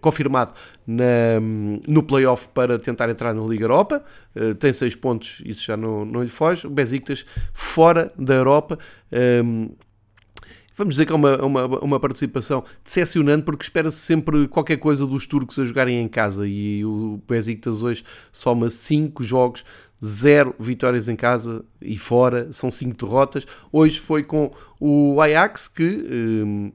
confirmado 0.00 0.54
na, 0.86 1.40
no 1.86 2.02
playoff 2.02 2.48
para 2.48 2.78
tentar 2.78 3.10
entrar 3.10 3.34
na 3.34 3.42
Liga 3.42 3.64
Europa, 3.64 4.02
uh, 4.34 4.54
tem 4.54 4.72
6 4.72 4.96
pontos, 4.96 5.42
isso 5.44 5.64
já 5.64 5.76
não, 5.76 6.04
não 6.04 6.22
lhe 6.22 6.28
foge. 6.28 6.66
O 6.66 6.70
Besiktas 6.70 7.26
fora 7.52 8.12
da 8.18 8.34
Europa. 8.34 8.78
Um, 9.44 9.70
vamos 10.76 10.94
dizer 10.94 11.06
que 11.06 11.12
é 11.12 11.16
uma, 11.16 11.42
uma, 11.42 11.66
uma 11.80 12.00
participação 12.00 12.62
decepcionante 12.84 13.44
porque 13.44 13.64
espera-se 13.64 13.98
sempre 13.98 14.46
qualquer 14.46 14.76
coisa 14.76 15.06
dos 15.06 15.26
turcos 15.26 15.58
a 15.58 15.64
jogarem 15.64 16.00
em 16.02 16.08
casa 16.08 16.46
e 16.46 16.84
o 16.84 17.20
Besiktas 17.26 17.82
hoje 17.82 18.04
soma 18.30 18.68
5 18.68 19.22
jogos 19.22 19.64
zero 20.04 20.54
vitórias 20.58 21.08
em 21.08 21.16
casa 21.16 21.64
e 21.80 21.96
fora, 21.96 22.52
são 22.52 22.70
cinco 22.70 22.96
derrotas. 23.04 23.46
Hoje 23.72 23.98
foi 24.00 24.22
com 24.22 24.50
o 24.80 25.20
Ajax 25.20 25.68
que 25.68 25.84
hum, 25.84 26.72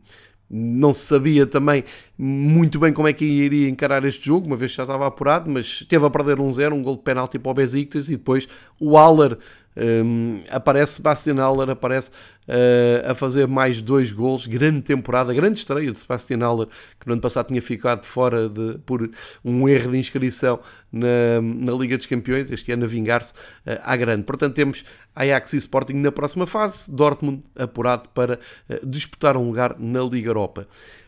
não 0.50 0.94
se 0.94 1.06
sabia 1.06 1.48
também 1.48 1.86
muito 2.18 2.78
bem 2.78 2.92
como 2.92 3.08
é 3.08 3.14
que 3.14 3.24
iria 3.24 3.70
encarar 3.70 4.04
este 4.04 4.26
jogo, 4.26 4.48
uma 4.48 4.58
vez 4.58 4.74
já 4.74 4.84
estava 4.84 5.08
apurado, 5.08 5.50
mas 5.50 5.86
teve 5.88 6.06
a 6.06 6.10
perder 6.10 6.40
um 6.40 6.50
zero, 6.50 6.76
um 6.76 6.84
gol 6.84 6.98
de 6.98 7.04
penalti 7.04 7.40
para 7.40 7.52
o 7.52 7.54
Besiktas 7.54 8.10
e 8.10 8.18
depois 8.18 8.48
o 8.80 8.98
Haller 8.98 9.38
um, 9.76 10.40
aparece 10.50 10.94
Sebastian 10.94 11.36
Haller, 11.36 11.70
aparece 11.70 12.12
uh, 12.48 13.12
a 13.12 13.16
fazer 13.16 13.48
mais 13.48 13.82
dois 13.82 14.12
gols, 14.12 14.48
grande 14.48 14.82
temporada, 14.82 15.34
grande 15.34 15.60
estreia 15.60 15.92
de 15.92 16.00
Sebastian 16.00 16.40
Haller, 16.40 16.68
que 17.00 17.08
no 17.08 17.14
ano 17.14 17.22
passado 17.22 17.48
tinha 17.48 17.62
ficado 17.62 18.04
fora 18.04 18.50
de, 18.50 18.78
por 18.86 19.10
um 19.44 19.68
erro 19.68 19.92
de 19.92 19.98
inscrição 19.98 20.60
na, 20.92 21.42
na 21.42 21.72
Liga 21.74 21.98
dos 21.98 22.06
Campeões, 22.06 22.52
este 22.52 22.72
ano 22.72 22.84
a 22.86 22.88
vingar-se 22.88 23.34
uh, 23.34 23.80
à 23.84 23.96
grande. 23.96 24.24
Portanto, 24.24 24.54
temos 24.54 24.84
Ajax 25.16 25.54
e 25.54 25.58
Sporting 25.58 25.94
na 25.94 26.12
próxima 26.12 26.46
fase, 26.46 26.94
Dortmund 26.94 27.44
apurado 27.56 28.10
para 28.10 28.40
uh, 28.70 28.86
disputar 28.86 29.38
um 29.38 29.46
lugar 29.46 29.76
na 29.80 30.02
Liga 30.02 30.30
Europa. 30.30 30.68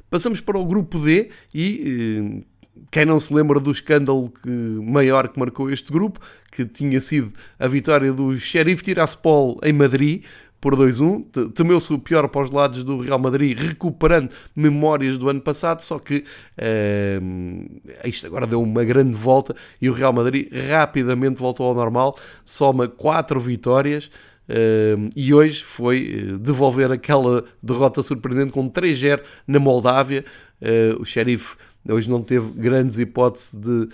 Passamos 0.10 0.40
para 0.40 0.60
o 0.60 0.66
grupo 0.66 1.00
D 1.00 1.32
e 1.56 2.46
quem 2.92 3.06
não 3.06 3.20
se 3.20 3.34
lembra 3.34 3.60
do 3.60 3.72
escândalo 3.72 4.32
que, 4.42 4.50
maior 4.50 5.28
que 5.28 5.40
marcou 5.40 5.70
este 5.70 5.92
grupo, 5.92 6.20
que 6.52 6.66
tinha 6.66 7.00
sido 7.00 7.32
a 7.60 7.68
vitória 7.68 8.12
do 8.14 8.38
Sheriff 8.38 8.84
Tiraspol 8.84 9.60
em 9.64 9.74
Madrid, 9.74 10.24
por 10.64 10.78
2-1. 10.78 11.52
Temeu-se 11.54 11.94
o 11.94 12.00
pior 12.00 12.26
para 12.30 12.42
os 12.42 12.50
lados 12.50 12.86
do 12.86 13.02
Real 13.02 13.20
Madrid, 13.20 13.60
recuperando 13.60 14.30
memórias 14.56 15.18
do 15.18 15.28
ano 15.28 15.42
passado, 15.42 15.82
só 15.82 16.00
que 16.00 16.24
uh, 16.58 17.82
isto 18.08 18.26
agora 18.26 18.48
deu 18.48 18.62
uma 18.62 18.86
grande 18.86 19.12
volta 19.12 19.54
e 19.82 19.90
o 19.90 19.94
Real 19.94 20.14
Madrid 20.14 20.48
rapidamente 20.70 21.38
voltou 21.38 21.68
ao 21.68 21.76
normal, 21.76 22.18
soma 22.46 22.88
4 22.88 23.38
vitórias. 23.42 24.10
Uh, 24.48 25.10
e 25.16 25.34
hoje 25.34 25.64
foi 25.64 26.32
uh, 26.32 26.38
devolver 26.38 26.92
aquela 26.94 27.44
derrota 27.62 28.02
surpreendente 28.02 28.54
com 28.54 28.70
3-0 28.70 29.22
na 29.46 29.60
Moldávia. 29.60 30.24
Uh, 30.62 31.02
o 31.02 31.06
Sheriff 31.06 31.58
hoje 31.92 32.10
não 32.10 32.22
teve 32.22 32.50
grandes 32.60 32.98
hipóteses 32.98 33.54
de 33.54 33.70
uh, 33.70 33.90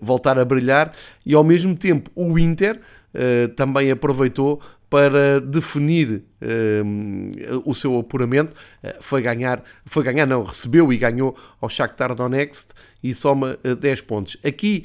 voltar 0.00 0.38
a 0.38 0.44
brilhar, 0.44 0.92
e 1.24 1.34
ao 1.34 1.42
mesmo 1.42 1.74
tempo 1.74 2.10
o 2.14 2.38
Inter 2.38 2.76
uh, 2.76 3.48
também 3.54 3.90
aproveitou 3.90 4.60
para 4.88 5.40
definir 5.40 6.22
uh, 6.40 7.62
o 7.64 7.74
seu 7.74 7.98
apuramento, 7.98 8.54
foi 9.00 9.22
ganhar, 9.22 9.60
foi 9.84 10.04
ganhar 10.04 10.24
não, 10.24 10.44
recebeu 10.44 10.92
e 10.92 10.96
ganhou 10.96 11.36
ao 11.60 11.68
Shakhtar 11.68 12.14
Donetsk 12.14 12.70
e 13.02 13.12
soma 13.12 13.58
10 13.80 14.02
pontos. 14.02 14.36
Aqui 14.44 14.84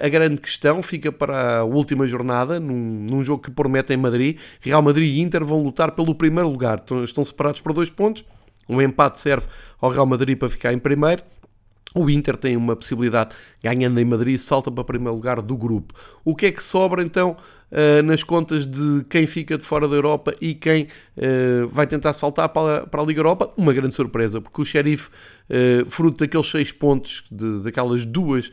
a 0.00 0.08
grande 0.08 0.40
questão 0.40 0.80
fica 0.80 1.10
para 1.10 1.58
a 1.58 1.64
última 1.64 2.06
jornada, 2.06 2.60
num, 2.60 3.04
num, 3.10 3.22
jogo 3.22 3.42
que 3.42 3.50
promete 3.50 3.92
em 3.92 3.96
Madrid, 3.96 4.38
Real 4.60 4.80
Madrid 4.80 5.08
e 5.08 5.20
Inter 5.20 5.44
vão 5.44 5.62
lutar 5.62 5.90
pelo 5.90 6.14
primeiro 6.14 6.48
lugar, 6.48 6.82
estão 7.02 7.24
separados 7.24 7.60
por 7.60 7.72
dois 7.72 7.90
pontos, 7.90 8.24
um 8.68 8.80
empate 8.80 9.18
serve 9.18 9.46
ao 9.80 9.90
Real 9.90 10.06
Madrid 10.06 10.38
para 10.38 10.48
ficar 10.48 10.72
em 10.72 10.78
primeiro, 10.78 11.22
o 11.94 12.08
Inter 12.10 12.36
tem 12.36 12.56
uma 12.56 12.76
possibilidade, 12.76 13.34
ganhando 13.62 13.98
em 13.98 14.04
Madrid, 14.04 14.38
salta 14.38 14.70
para 14.70 14.82
o 14.82 14.84
primeiro 14.84 15.14
lugar 15.14 15.40
do 15.40 15.56
grupo. 15.56 15.94
O 16.24 16.34
que 16.34 16.46
é 16.46 16.52
que 16.52 16.62
sobra 16.62 17.02
então 17.02 17.36
uh, 17.72 18.02
nas 18.02 18.22
contas 18.22 18.66
de 18.66 19.04
quem 19.08 19.26
fica 19.26 19.56
de 19.56 19.64
fora 19.64 19.88
da 19.88 19.94
Europa 19.94 20.34
e 20.40 20.54
quem 20.54 20.84
uh, 21.16 21.68
vai 21.68 21.86
tentar 21.86 22.12
saltar 22.12 22.48
para 22.48 22.86
para 22.86 23.02
a, 23.02 23.04
Liga 23.04 23.20
Europa? 23.20 23.52
Uma 23.56 23.72
grande 23.72 23.94
surpresa, 23.94 24.40
porque 24.40 24.60
o 24.60 24.64
Sheriff, 24.64 25.08
uh, 25.08 25.88
fruto 25.88 26.18
daqueles 26.18 26.50
seis 26.50 26.72
pontos, 26.72 27.24
de, 27.30 27.62
daquelas 27.62 28.04
duas 28.04 28.50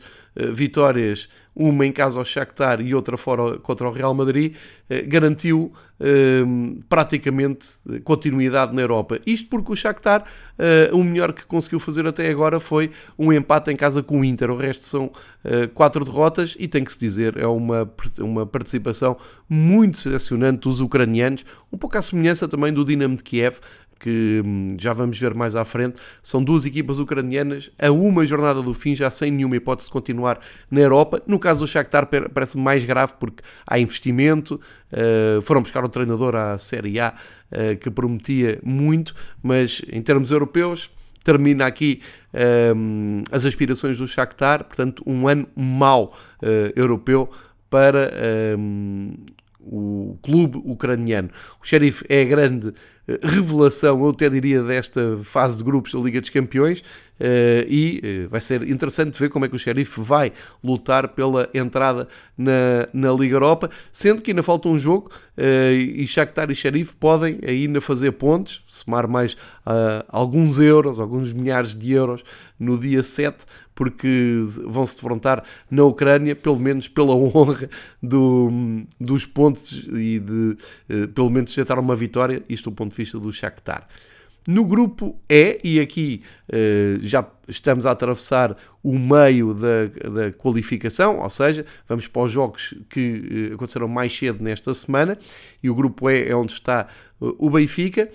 vitórias 0.52 1.30
uma 1.56 1.86
em 1.86 1.90
casa 1.90 2.18
ao 2.18 2.24
Shakhtar 2.24 2.82
e 2.82 2.94
outra 2.94 3.16
fora 3.16 3.58
contra 3.58 3.88
o 3.88 3.90
Real 3.90 4.12
Madrid, 4.12 4.54
eh, 4.90 5.00
garantiu 5.00 5.72
eh, 5.98 6.44
praticamente 6.86 7.66
continuidade 8.04 8.74
na 8.74 8.82
Europa. 8.82 9.18
Isto 9.24 9.48
porque 9.48 9.72
o 9.72 9.74
Shakhtar, 9.74 10.24
eh, 10.58 10.90
o 10.92 11.02
melhor 11.02 11.32
que 11.32 11.46
conseguiu 11.46 11.80
fazer 11.80 12.06
até 12.06 12.28
agora 12.28 12.60
foi 12.60 12.90
um 13.18 13.32
empate 13.32 13.70
em 13.70 13.76
casa 13.76 14.02
com 14.02 14.20
o 14.20 14.24
Inter. 14.24 14.50
O 14.50 14.56
resto 14.56 14.84
são 14.84 15.10
quatro 15.74 16.04
derrotas 16.04 16.56
e 16.58 16.66
tem 16.66 16.84
que 16.84 16.92
se 16.92 16.98
dizer, 16.98 17.36
é 17.36 17.46
uma, 17.46 17.90
uma 18.18 18.46
participação 18.46 19.16
muito 19.48 19.94
decepcionante 19.94 20.60
dos 20.60 20.80
ucranianos, 20.80 21.44
um 21.72 21.78
pouco 21.78 21.96
à 21.96 22.02
semelhança 22.02 22.48
também 22.48 22.72
do 22.72 22.84
Dinamo 22.84 23.16
de 23.16 23.22
Kiev, 23.22 23.60
que 23.98 24.42
hum, 24.44 24.76
já 24.78 24.92
vamos 24.92 25.18
ver 25.18 25.34
mais 25.34 25.56
à 25.56 25.64
frente. 25.64 25.96
São 26.22 26.42
duas 26.42 26.66
equipas 26.66 26.98
ucranianas 26.98 27.70
a 27.78 27.90
uma 27.90 28.24
jornada 28.26 28.62
do 28.62 28.74
fim, 28.74 28.94
já 28.94 29.10
sem 29.10 29.30
nenhuma 29.30 29.56
hipótese 29.56 29.88
de 29.88 29.92
continuar 29.92 30.40
na 30.70 30.80
Europa. 30.80 31.22
No 31.26 31.38
caso 31.38 31.60
do 31.60 31.66
Shakhtar 31.66 32.08
parece 32.32 32.58
mais 32.58 32.84
grave 32.84 33.14
porque 33.18 33.42
há 33.66 33.78
investimento, 33.78 34.60
uh, 34.92 35.40
foram 35.42 35.62
buscar 35.62 35.84
um 35.84 35.88
treinador 35.88 36.36
à 36.36 36.58
Série 36.58 37.00
A 37.00 37.14
uh, 37.50 37.76
que 37.78 37.90
prometia 37.90 38.58
muito, 38.62 39.14
mas 39.42 39.82
em 39.90 40.02
termos 40.02 40.30
europeus 40.30 40.90
termina 41.26 41.66
aqui 41.66 42.00
um, 42.72 43.24
as 43.32 43.44
aspirações 43.44 43.98
do 43.98 44.06
Shakhtar, 44.06 44.62
portanto 44.62 45.02
um 45.04 45.26
ano 45.26 45.48
mau 45.56 46.16
uh, 46.40 46.72
europeu 46.76 47.28
para 47.68 48.12
um, 48.56 49.12
o 49.60 50.16
clube 50.22 50.62
ucraniano. 50.64 51.28
O 51.60 51.66
Sheriff 51.66 52.04
é 52.08 52.22
a 52.22 52.24
grande 52.24 52.72
revelação, 53.22 54.00
eu 54.00 54.10
até 54.10 54.28
diria, 54.28 54.62
desta 54.62 55.18
fase 55.22 55.58
de 55.58 55.64
grupos 55.64 55.92
da 55.92 56.00
Liga 56.00 56.20
dos 56.20 56.30
Campeões. 56.30 56.82
Uh, 57.18 57.64
e 57.66 58.26
uh, 58.26 58.28
vai 58.28 58.42
ser 58.42 58.68
interessante 58.68 59.18
ver 59.18 59.30
como 59.30 59.46
é 59.46 59.48
que 59.48 59.56
o 59.56 59.58
Sheriff 59.58 59.98
vai 60.02 60.32
lutar 60.62 61.08
pela 61.08 61.48
entrada 61.54 62.06
na, 62.36 62.86
na 62.92 63.10
Liga 63.12 63.36
Europa, 63.36 63.70
sendo 63.90 64.20
que 64.20 64.32
ainda 64.32 64.42
falta 64.42 64.68
um 64.68 64.78
jogo 64.78 65.10
e 65.38 66.06
Shakhtar 66.06 66.50
e 66.50 66.54
Sheriff 66.54 66.96
podem 66.96 67.38
ainda 67.46 67.78
fazer 67.80 68.12
pontos, 68.12 68.62
somar 68.66 69.06
mais 69.06 69.36
alguns 70.08 70.58
euros, 70.58 70.98
alguns 70.98 71.32
milhares 71.32 71.74
de 71.74 71.92
euros 71.92 72.24
no 72.58 72.78
dia 72.78 73.02
7 73.02 73.44
porque 73.76 74.42
vão 74.64 74.84
se 74.86 74.96
defrontar 74.96 75.44
na 75.70 75.84
Ucrânia, 75.84 76.34
pelo 76.34 76.58
menos 76.58 76.88
pela 76.88 77.14
honra 77.14 77.68
do, 78.02 78.50
dos 78.98 79.24
pontos 79.24 79.86
e 79.92 80.18
de 80.18 80.56
uh, 80.90 81.08
pelo 81.08 81.30
menos 81.30 81.54
tentar 81.54 81.78
uma 81.78 81.94
vitória, 81.94 82.42
isto 82.48 82.70
do 82.70 82.74
ponto 82.74 82.90
de 82.90 82.96
vista 82.96 83.20
do 83.20 83.30
Shakhtar. 83.30 83.86
No 84.48 84.64
grupo 84.64 85.20
E, 85.28 85.60
e 85.62 85.80
aqui 85.80 86.22
uh, 86.48 86.98
já 87.00 87.28
estamos 87.46 87.84
a 87.84 87.90
atravessar 87.90 88.56
o 88.82 88.98
meio 88.98 89.52
da, 89.52 89.86
da, 90.08 90.32
qualificação, 90.32 91.20
ou 91.20 91.28
seja, 91.28 91.66
vamos 91.86 92.08
para 92.08 92.22
os 92.22 92.32
jogos 92.32 92.74
que 92.88 93.50
uh, 93.50 93.54
aconteceram 93.54 93.88
mais 93.88 94.16
cedo 94.16 94.42
nesta 94.42 94.72
semana, 94.72 95.18
e 95.62 95.68
o 95.68 95.74
grupo 95.74 96.08
E 96.08 96.28
é 96.28 96.34
onde 96.34 96.52
está 96.52 96.86
o 97.20 97.50
Benfica 97.50 98.08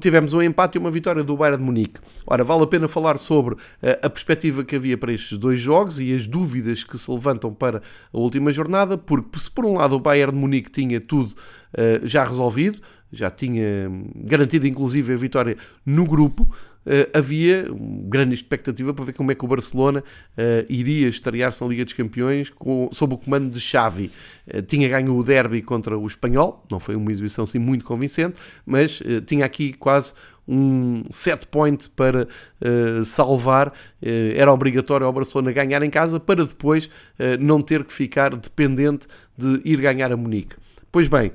tivemos 0.00 0.32
um 0.32 0.42
empate 0.42 0.76
e 0.76 0.80
uma 0.80 0.90
vitória 0.90 1.24
do 1.24 1.36
Bayern 1.36 1.58
de 1.58 1.64
Munique. 1.64 2.00
Ora, 2.26 2.44
vale 2.44 2.62
a 2.62 2.66
pena 2.66 2.88
falar 2.88 3.18
sobre 3.18 3.54
uh, 3.54 3.58
a 4.02 4.10
perspectiva 4.10 4.64
que 4.64 4.76
havia 4.76 4.96
para 4.96 5.12
estes 5.12 5.36
dois 5.36 5.60
jogos 5.60 5.98
e 5.98 6.14
as 6.14 6.26
dúvidas 6.26 6.84
que 6.84 6.96
se 6.96 7.10
levantam 7.10 7.52
para 7.52 7.82
a 8.12 8.18
última 8.18 8.52
jornada, 8.52 8.96
porque 8.96 9.38
se 9.38 9.50
por 9.50 9.64
um 9.64 9.74
lado 9.74 9.96
o 9.96 10.00
Bayern 10.00 10.32
de 10.32 10.38
Munique 10.38 10.70
tinha 10.70 11.00
tudo 11.00 11.30
uh, 11.30 12.06
já 12.06 12.24
resolvido, 12.24 12.80
já 13.12 13.30
tinha 13.30 13.90
garantido 14.14 14.66
inclusive 14.66 15.12
a 15.12 15.16
vitória 15.16 15.56
no 15.84 16.04
grupo, 16.04 16.48
havia 17.14 17.66
grande 18.04 18.34
expectativa 18.34 18.94
para 18.94 19.04
ver 19.04 19.12
como 19.12 19.30
é 19.30 19.34
que 19.34 19.44
o 19.44 19.48
Barcelona 19.48 20.00
uh, 20.00 20.66
iria 20.68 21.08
estrear-se 21.08 21.62
na 21.62 21.68
Liga 21.68 21.84
dos 21.84 21.92
Campeões 21.92 22.50
com, 22.50 22.88
sob 22.92 23.14
o 23.14 23.18
comando 23.18 23.50
de 23.50 23.60
Xavi. 23.60 24.10
Uh, 24.46 24.62
tinha 24.62 24.88
ganho 24.88 25.16
o 25.16 25.22
derby 25.22 25.62
contra 25.62 25.98
o 25.98 26.06
Espanhol, 26.06 26.64
não 26.70 26.80
foi 26.80 26.96
uma 26.96 27.12
exibição 27.12 27.44
assim 27.44 27.58
muito 27.58 27.84
convincente, 27.84 28.36
mas 28.64 29.02
tinha 29.26 29.44
aqui 29.44 29.72
quase 29.72 30.14
um 30.48 31.04
set 31.10 31.46
point 31.46 31.90
para 31.90 32.26
uh, 32.26 33.04
salvar. 33.04 33.68
Uh, 33.68 34.32
era 34.34 34.50
obrigatório 34.50 35.06
ao 35.06 35.12
Barcelona 35.12 35.52
ganhar 35.52 35.82
em 35.82 35.90
casa 35.90 36.18
para 36.18 36.44
depois 36.44 36.86
uh, 36.86 37.36
não 37.38 37.60
ter 37.60 37.84
que 37.84 37.92
ficar 37.92 38.34
dependente 38.34 39.06
de 39.36 39.60
ir 39.64 39.78
ganhar 39.78 40.10
a 40.10 40.16
Munique. 40.16 40.56
Pois 40.90 41.06
bem, 41.06 41.32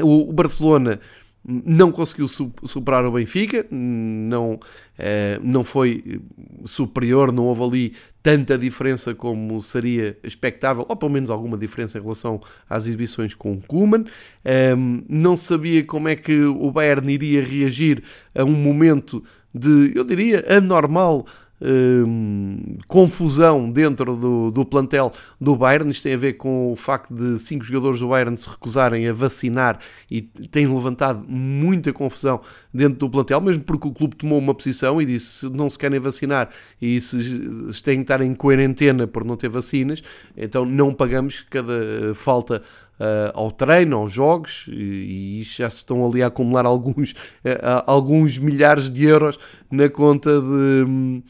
o 0.00 0.32
Barcelona 0.32 1.00
não 1.44 1.90
conseguiu 1.90 2.28
superar 2.28 3.04
o 3.04 3.12
Benfica, 3.12 3.66
não, 3.70 4.60
eh, 4.96 5.40
não 5.42 5.64
foi 5.64 6.20
superior, 6.64 7.32
não 7.32 7.46
houve 7.46 7.62
ali 7.62 7.94
tanta 8.22 8.56
diferença 8.56 9.14
como 9.14 9.60
seria 9.60 10.16
expectável, 10.22 10.86
ou 10.88 10.94
pelo 10.94 11.10
menos 11.10 11.30
alguma 11.30 11.58
diferença 11.58 11.98
em 11.98 12.02
relação 12.02 12.40
às 12.70 12.86
exibições 12.86 13.34
com 13.34 13.54
o 13.54 13.66
Koeman. 13.66 14.04
Ehm, 14.44 15.02
não 15.08 15.34
sabia 15.34 15.84
como 15.84 16.08
é 16.08 16.14
que 16.14 16.44
o 16.44 16.70
Bayern 16.70 17.12
iria 17.12 17.42
reagir 17.42 18.02
a 18.34 18.44
um 18.44 18.52
momento 18.52 19.22
de, 19.52 19.92
eu 19.94 20.04
diria, 20.04 20.44
anormal 20.48 21.26
Hum, 21.64 22.76
confusão 22.88 23.70
dentro 23.70 24.16
do, 24.16 24.50
do 24.50 24.64
plantel 24.64 25.12
do 25.40 25.54
Bayern. 25.54 25.88
Isto 25.92 26.02
tem 26.02 26.14
a 26.14 26.16
ver 26.16 26.32
com 26.32 26.72
o 26.72 26.74
facto 26.74 27.14
de 27.14 27.40
cinco 27.40 27.62
jogadores 27.64 28.00
do 28.00 28.08
Bayern 28.08 28.36
se 28.36 28.50
recusarem 28.50 29.06
a 29.06 29.12
vacinar 29.12 29.78
e 30.10 30.22
tem 30.22 30.66
levantado 30.66 31.24
muita 31.28 31.92
confusão 31.92 32.40
dentro 32.74 32.98
do 32.98 33.08
plantel, 33.08 33.40
mesmo 33.40 33.62
porque 33.62 33.86
o 33.86 33.92
clube 33.92 34.16
tomou 34.16 34.40
uma 34.40 34.52
posição 34.52 35.00
e 35.00 35.06
disse 35.06 35.26
se 35.26 35.50
não 35.50 35.70
se 35.70 35.78
querem 35.78 36.00
vacinar 36.00 36.50
e 36.80 37.00
se 37.00 37.80
têm 37.84 37.98
que 37.98 38.02
estar 38.02 38.20
em 38.22 38.34
quarentena 38.34 39.06
por 39.06 39.24
não 39.24 39.36
ter 39.36 39.48
vacinas, 39.48 40.02
então 40.36 40.64
não 40.64 40.92
pagamos 40.92 41.46
cada 41.48 42.12
falta 42.14 42.60
uh, 43.02 43.32
ao 43.34 43.50
treino, 43.50 43.96
aos 43.96 44.12
jogos, 44.12 44.66
e, 44.68 45.40
e, 45.40 45.42
já 45.42 45.68
se 45.68 45.78
estão 45.78 46.06
ali 46.06 46.22
a 46.22 46.28
acumular 46.28 46.64
alguns, 46.64 47.12
uh, 47.12 47.82
alguns 47.86 48.38
milhares 48.38 48.88
de 48.88 49.04
euros 49.04 49.38
na 49.70 49.88
conta 49.88 50.40
de, 50.40 50.84
hum, 50.86 51.22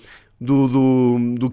do, 0.42 0.66
do, 0.66 1.34
do 1.38 1.50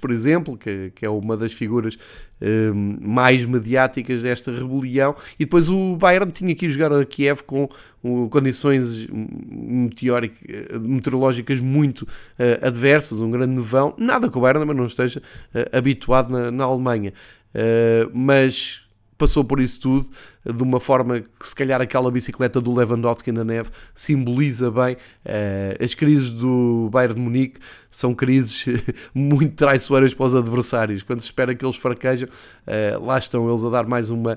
por 0.00 0.10
exemplo, 0.10 0.56
que, 0.56 0.90
que 0.94 1.06
é 1.06 1.08
uma 1.08 1.36
das 1.36 1.52
figuras 1.52 1.96
um, 2.40 2.98
mais 3.00 3.44
mediáticas 3.44 4.22
desta 4.22 4.50
rebelião, 4.50 5.14
e 5.38 5.44
depois 5.44 5.68
o 5.68 5.94
Bayern 5.96 6.32
tinha 6.32 6.52
que 6.54 6.66
ir 6.66 6.70
jogar 6.70 6.92
a 6.92 7.04
Kiev 7.04 7.42
com 7.44 7.68
um, 8.02 8.28
condições 8.28 9.06
meteorológicas 10.80 11.60
muito 11.60 12.02
uh, 12.02 12.66
adversas, 12.66 13.20
um 13.20 13.30
grande 13.30 13.54
nevão, 13.54 13.94
nada 13.96 14.28
que 14.28 14.36
o 14.36 14.40
Bayern 14.40 14.74
não 14.74 14.86
esteja 14.86 15.20
uh, 15.20 15.76
habituado 15.76 16.32
na, 16.32 16.50
na 16.50 16.64
Alemanha. 16.64 17.12
Mas 18.14 18.81
passou 19.22 19.44
por 19.44 19.60
isso 19.60 19.80
tudo 19.80 20.10
de 20.44 20.62
uma 20.64 20.80
forma 20.80 21.20
que 21.20 21.46
se 21.46 21.54
calhar 21.54 21.80
aquela 21.80 22.10
bicicleta 22.10 22.60
do 22.60 22.74
Lewandowski 22.74 23.30
na 23.30 23.44
neve 23.44 23.70
simboliza 23.94 24.68
bem 24.68 24.94
uh, 24.94 25.84
as 25.84 25.94
crises 25.94 26.30
do 26.30 26.88
Bayern 26.90 27.14
de 27.14 27.20
Munique 27.20 27.60
são 27.88 28.14
crises 28.14 28.64
muito 29.14 29.54
traiçoeiras 29.54 30.12
para 30.12 30.26
os 30.26 30.34
adversários. 30.34 31.04
Quando 31.04 31.20
se 31.20 31.26
espera 31.26 31.54
que 31.54 31.64
eles 31.64 31.76
fraquejam 31.76 32.28
uh, 32.28 33.04
lá 33.04 33.16
estão 33.16 33.48
eles 33.48 33.62
a 33.62 33.70
dar 33.70 33.86
mais 33.86 34.10
uma 34.10 34.36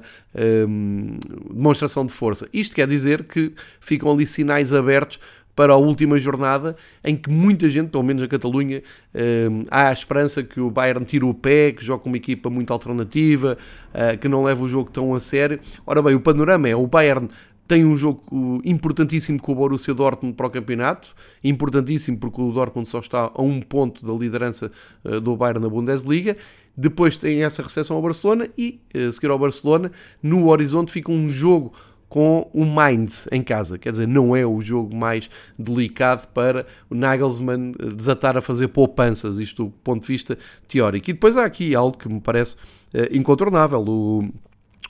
um, 0.68 1.18
demonstração 1.52 2.06
de 2.06 2.14
força. 2.14 2.48
Isto 2.54 2.76
quer 2.76 2.88
dizer 2.88 3.24
que 3.24 3.54
ficam 3.80 4.12
ali 4.12 4.28
sinais 4.28 4.72
abertos 4.72 5.20
para 5.56 5.74
a 5.74 5.78
última 5.78 6.20
jornada, 6.20 6.76
em 7.04 7.16
que 7.16 7.30
muita 7.30 7.70
gente, 7.70 7.90
pelo 7.90 8.04
menos 8.04 8.22
na 8.22 8.28
Catalunha, 8.28 8.84
eh, 9.14 9.48
há 9.72 9.90
a 9.90 9.94
esperança 9.94 10.44
que 10.44 10.60
o 10.60 10.70
Bayern 10.70 11.06
tire 11.06 11.24
o 11.24 11.34
pé, 11.34 11.72
que 11.72 11.84
joga 11.84 12.04
uma 12.06 12.18
equipa 12.18 12.50
muito 12.50 12.74
alternativa, 12.74 13.58
eh, 13.94 14.18
que 14.18 14.28
não 14.28 14.44
leva 14.44 14.64
o 14.64 14.68
jogo 14.68 14.92
tão 14.92 15.16
a 15.16 15.20
sério. 15.20 15.60
Ora 15.86 16.02
bem, 16.02 16.14
o 16.14 16.20
panorama 16.20 16.68
é 16.68 16.76
o 16.76 16.86
Bayern 16.86 17.30
tem 17.68 17.84
um 17.84 17.98
jogo 17.98 18.62
importantíssimo 18.64 19.42
com 19.42 19.52
o 19.52 19.56
Borussia 19.56 19.94
Dortmund 19.94 20.36
para 20.36 20.46
o 20.46 20.50
campeonato, 20.52 21.16
importantíssimo 21.44 22.18
porque 22.18 22.40
o 22.40 22.52
Dortmund 22.52 22.88
só 22.88 23.00
está 23.00 23.32
a 23.34 23.42
um 23.42 23.60
ponto 23.60 24.06
da 24.06 24.14
liderança 24.14 24.72
eh, 25.04 25.20
do 25.20 25.36
Bayern 25.36 25.62
na 25.62 25.70
Bundesliga. 25.70 26.38
Depois 26.78 27.18
tem 27.18 27.44
essa 27.44 27.64
recepção 27.64 27.96
ao 27.96 28.02
Barcelona 28.02 28.50
e, 28.58 28.80
a 28.94 29.12
seguir 29.12 29.32
ao 29.32 29.40
Barcelona, 29.40 29.92
no 30.22 30.50
horizonte 30.50 30.92
fica 30.92 31.12
um 31.12 31.30
jogo 31.30 31.74
com 32.08 32.50
o 32.54 32.66
Mainz 32.66 33.28
em 33.32 33.42
casa. 33.42 33.78
Quer 33.78 33.92
dizer, 33.92 34.08
não 34.08 34.36
é 34.36 34.46
o 34.46 34.62
jogo 34.62 34.96
mais 34.96 35.30
delicado 35.58 36.28
para 36.30 36.66
o 36.90 36.96
Nagelsmann 36.96 37.74
desatar 37.96 38.38
a 38.38 38.42
fazer 38.42 38.70
poupanças, 38.70 39.38
isto 39.38 39.66
do 39.66 39.72
ponto 39.84 40.02
de 40.02 40.08
vista 40.08 40.38
teórico. 40.68 41.10
E 41.10 41.14
depois 41.14 41.38
há 41.38 41.46
aqui 41.46 41.76
algo 41.76 41.98
que 41.98 42.08
me 42.08 42.22
parece 42.22 42.56
uh, 42.56 43.12
incontornável. 43.12 43.82
O, 43.82 44.24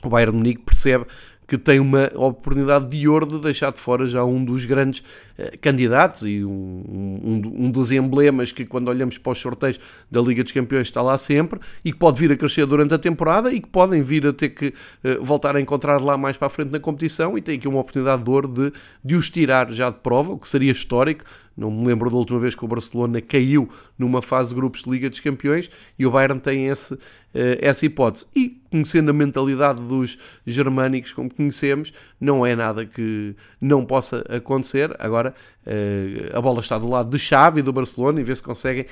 o 0.04 0.10
Bayern 0.10 0.38
Munique 0.38 0.62
percebe 0.62 1.06
que 1.48 1.58
tem 1.58 1.80
uma 1.80 2.12
oportunidade 2.16 2.86
de 2.90 3.08
ouro 3.08 3.26
de 3.26 3.40
deixar 3.40 3.72
de 3.72 3.80
fora 3.80 4.08
já 4.08 4.24
um 4.24 4.44
dos 4.44 4.66
grandes 4.66 5.00
uh, 5.00 5.58
candidatos 5.62 6.24
e 6.24 6.44
um, 6.44 6.52
um, 6.52 7.66
um, 7.66 7.72
dos 7.72 7.92
emblemas 7.92 8.52
que 8.52 8.66
quando 8.66 8.88
olhamos 8.88 9.18
para 9.18 9.32
os 9.32 9.40
sorteios 9.40 9.80
da 10.10 10.22
Liga 10.22 10.44
dos 10.44 10.52
Campeões 10.52 10.88
está 10.88 11.02
lá 11.02 11.18
sempre 11.18 11.60
e 11.84 11.92
que 11.92 11.98
pode 11.98 12.20
vir 12.20 12.32
a 12.32 12.38
crescer 12.38 12.66
durante 12.66 12.94
a 12.94 13.00
temporada 13.00 13.52
e 13.52 13.60
que 13.60 13.70
podem 13.70 14.02
vir 14.02 14.26
a 14.26 14.34
ter 14.34 14.50
que 14.50 14.68
uh, 15.04 15.24
voltar 15.24 15.56
a 15.56 15.62
encontrar 15.62 16.02
lá 16.02 16.18
mais 16.18 16.38
para 16.38 16.48
a 16.48 16.50
frente 16.50 16.72
na 16.72 16.80
competição 16.80 17.38
e 17.38 17.42
tem 17.42 17.58
aqui 17.58 17.68
uma 17.68 17.80
oportunidade 17.80 18.24
de 18.24 18.30
ouro 18.30 18.48
de, 18.48 18.74
de 19.04 19.16
os 19.16 19.30
tirar 19.30 19.72
já 19.72 19.90
de 19.90 20.00
prova, 20.00 20.34
o 20.34 20.38
que 20.38 20.48
seria 20.48 20.72
histórico. 20.72 21.24
Não 21.58 21.72
me 21.72 21.88
lembro 21.88 22.10
da 22.10 22.18
última 22.18 22.40
vez 22.40 22.54
que 22.54 22.66
o 22.66 22.68
Barcelona 22.68 23.22
caiu 23.22 23.70
numa 23.98 24.22
fase 24.22 24.50
de 24.50 24.56
grupos 24.56 24.84
de 24.84 24.90
Liga 24.90 25.10
dos 25.10 25.22
Campeões 25.22 25.70
e 25.98 26.06
o 26.06 26.12
Bayern 26.12 26.40
tem 26.40 26.68
esse, 26.68 26.98
essa 27.62 27.86
hipótese. 27.86 28.26
E 28.36 28.62
conhecendo 28.72 29.10
a 29.10 29.14
mentalidade 29.14 29.82
dos 29.82 30.18
germânicos 30.46 31.14
como 31.14 31.34
conhecemos, 31.34 31.94
não 32.20 32.46
é 32.46 32.56
nada 32.56 32.86
que 32.86 33.36
não 33.62 33.86
possa 33.86 34.24
acontecer. 34.30 34.94
Agora, 35.00 35.34
a 36.34 36.42
bola 36.42 36.60
está 36.60 36.78
do 36.78 36.88
lado 36.88 37.10
de 37.10 37.18
Xavi 37.18 37.60
e 37.60 37.64
do 37.64 37.72
Barcelona 37.72 38.20
e 38.20 38.24
vê 38.24 38.36
se 38.36 38.44
conseguem. 38.44 38.86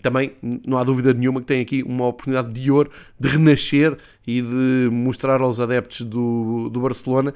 Também, 0.00 0.32
não 0.64 0.78
há 0.78 0.84
dúvida 0.84 1.12
nenhuma 1.12 1.40
que 1.40 1.46
tem 1.46 1.60
aqui 1.60 1.82
uma 1.82 2.06
oportunidade 2.06 2.52
de 2.52 2.70
ouro 2.70 2.90
de 3.18 3.28
renascer 3.28 3.96
e 4.26 4.40
de 4.42 4.88
mostrar 4.92 5.40
aos 5.40 5.58
adeptos 5.58 6.02
do, 6.02 6.68
do 6.68 6.80
Barcelona 6.80 7.34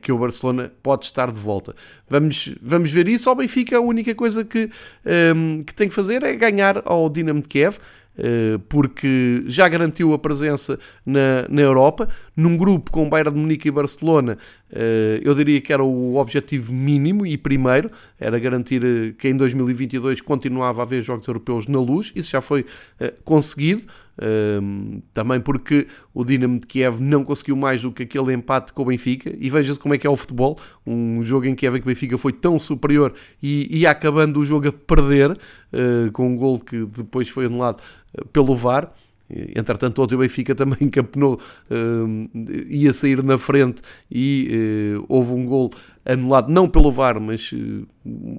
que 0.00 0.12
o 0.12 0.18
Barcelona 0.18 0.70
pode 0.82 1.06
estar 1.06 1.32
de 1.32 1.40
volta. 1.40 1.74
Vamos, 2.08 2.54
vamos 2.62 2.92
ver 2.92 3.08
isso. 3.08 3.28
Ao 3.28 3.34
Benfica, 3.34 3.76
a 3.76 3.80
única 3.80 4.14
coisa 4.14 4.44
que, 4.44 4.70
que 5.66 5.74
tem 5.74 5.88
que 5.88 5.94
fazer 5.94 6.22
é 6.22 6.34
ganhar 6.34 6.82
ao 6.84 7.08
Dinamo 7.08 7.42
de 7.42 7.48
Kiev. 7.48 7.78
Eh, 8.18 8.58
porque 8.68 9.44
já 9.46 9.68
garantiu 9.68 10.12
a 10.12 10.18
presença 10.18 10.76
na, 11.06 11.46
na 11.48 11.62
Europa, 11.62 12.08
num 12.36 12.56
grupo 12.56 12.90
com 12.90 13.08
Bayern 13.08 13.32
de 13.32 13.40
Munique 13.40 13.68
e 13.68 13.70
Barcelona, 13.70 14.36
eh, 14.72 15.20
eu 15.22 15.32
diria 15.36 15.60
que 15.60 15.72
era 15.72 15.84
o 15.84 16.16
objetivo 16.16 16.74
mínimo 16.74 17.24
e 17.24 17.38
primeiro, 17.38 17.88
era 18.18 18.36
garantir 18.40 18.82
eh, 18.84 19.14
que 19.16 19.28
em 19.28 19.36
2022 19.36 20.20
continuava 20.20 20.82
a 20.82 20.84
haver 20.84 21.00
jogos 21.00 21.28
europeus 21.28 21.68
na 21.68 21.78
luz, 21.78 22.10
isso 22.16 22.32
já 22.32 22.40
foi 22.40 22.66
conseguido, 23.24 23.82
também 25.12 25.40
porque 25.40 25.86
o 26.12 26.24
Dinamo 26.24 26.60
de 26.60 26.66
Kiev 26.66 27.00
não 27.00 27.24
conseguiu 27.24 27.56
mais 27.56 27.82
do 27.82 27.92
que 27.92 28.02
aquele 28.02 28.32
empate 28.32 28.72
com 28.72 28.82
o 28.82 28.86
Benfica, 28.86 29.34
e 29.38 29.48
veja-se 29.48 29.78
como 29.78 29.94
é 29.94 29.98
que 29.98 30.06
é 30.06 30.10
o 30.10 30.16
futebol, 30.16 30.58
um 30.86 31.22
jogo 31.22 31.46
em 31.46 31.54
Kiev 31.54 31.76
em 31.76 31.80
que 31.80 31.86
o 31.86 31.88
Benfica 31.88 32.18
foi 32.18 32.32
tão 32.32 32.58
superior 32.58 33.14
e 33.42 33.78
ia 33.78 33.90
acabando 33.90 34.40
o 34.40 34.44
jogo 34.44 34.68
a 34.68 34.72
perder, 34.72 35.30
uh, 35.32 36.12
com 36.12 36.28
um 36.28 36.36
gol 36.36 36.58
que 36.58 36.84
depois 36.84 37.28
foi 37.28 37.46
anulado 37.46 37.80
uh, 38.18 38.26
pelo 38.28 38.54
VAR, 38.54 38.92
Entretanto, 39.30 40.02
ontem 40.02 40.14
o 40.14 40.18
Benfica 40.18 40.54
também 40.56 40.78
encapenou, 40.80 41.38
uh, 41.70 42.38
ia 42.68 42.92
sair 42.92 43.22
na 43.22 43.36
frente 43.36 43.82
e 44.10 44.96
uh, 44.98 45.04
houve 45.08 45.32
um 45.32 45.44
gol 45.44 45.70
anulado, 46.04 46.50
não 46.50 46.68
pelo 46.68 46.90
VAR, 46.90 47.20
mas 47.20 47.52
uh, 47.52 47.86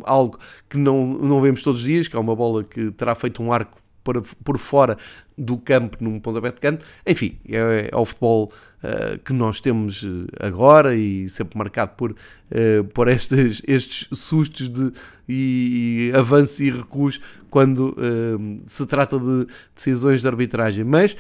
algo 0.04 0.40
que 0.68 0.78
não, 0.78 1.06
não 1.06 1.40
vemos 1.42 1.62
todos 1.62 1.82
os 1.82 1.86
dias, 1.86 2.08
que 2.08 2.16
é 2.16 2.20
uma 2.20 2.36
bola 2.36 2.64
que 2.64 2.92
terá 2.92 3.14
feito 3.14 3.44
um 3.44 3.54
arco 3.54 3.79
por, 4.04 4.22
por 4.44 4.58
fora 4.58 4.98
do 5.38 5.58
campo 5.58 5.98
num 6.02 6.20
pontapé 6.20 6.52
de 6.52 6.60
canto. 6.60 6.86
Enfim, 7.06 7.38
é, 7.48 7.90
é 7.92 7.96
o 7.96 8.04
futebol 8.04 8.52
uh, 8.84 9.18
que 9.20 9.32
nós 9.32 9.62
temos 9.62 10.04
eh, 10.04 10.48
agora 10.48 10.96
e 10.96 11.30
sempre 11.30 11.58
marcado 11.58 11.92
por, 11.96 12.12
uh, 12.12 12.84
por 12.94 13.08
estes, 13.08 13.62
estes 13.68 14.08
sustos 14.12 14.68
de 14.68 14.92
e, 15.28 16.12
e 16.12 16.18
avanços 16.18 16.60
e 16.60 16.70
recuos 16.70 17.22
quando 17.50 17.96
uh, 17.98 18.62
se 18.66 18.86
trata 18.86 19.18
de 19.18 19.48
decisões 19.74 20.22
de 20.22 20.28
arbitragem. 20.28 20.84
Mas 20.84 21.16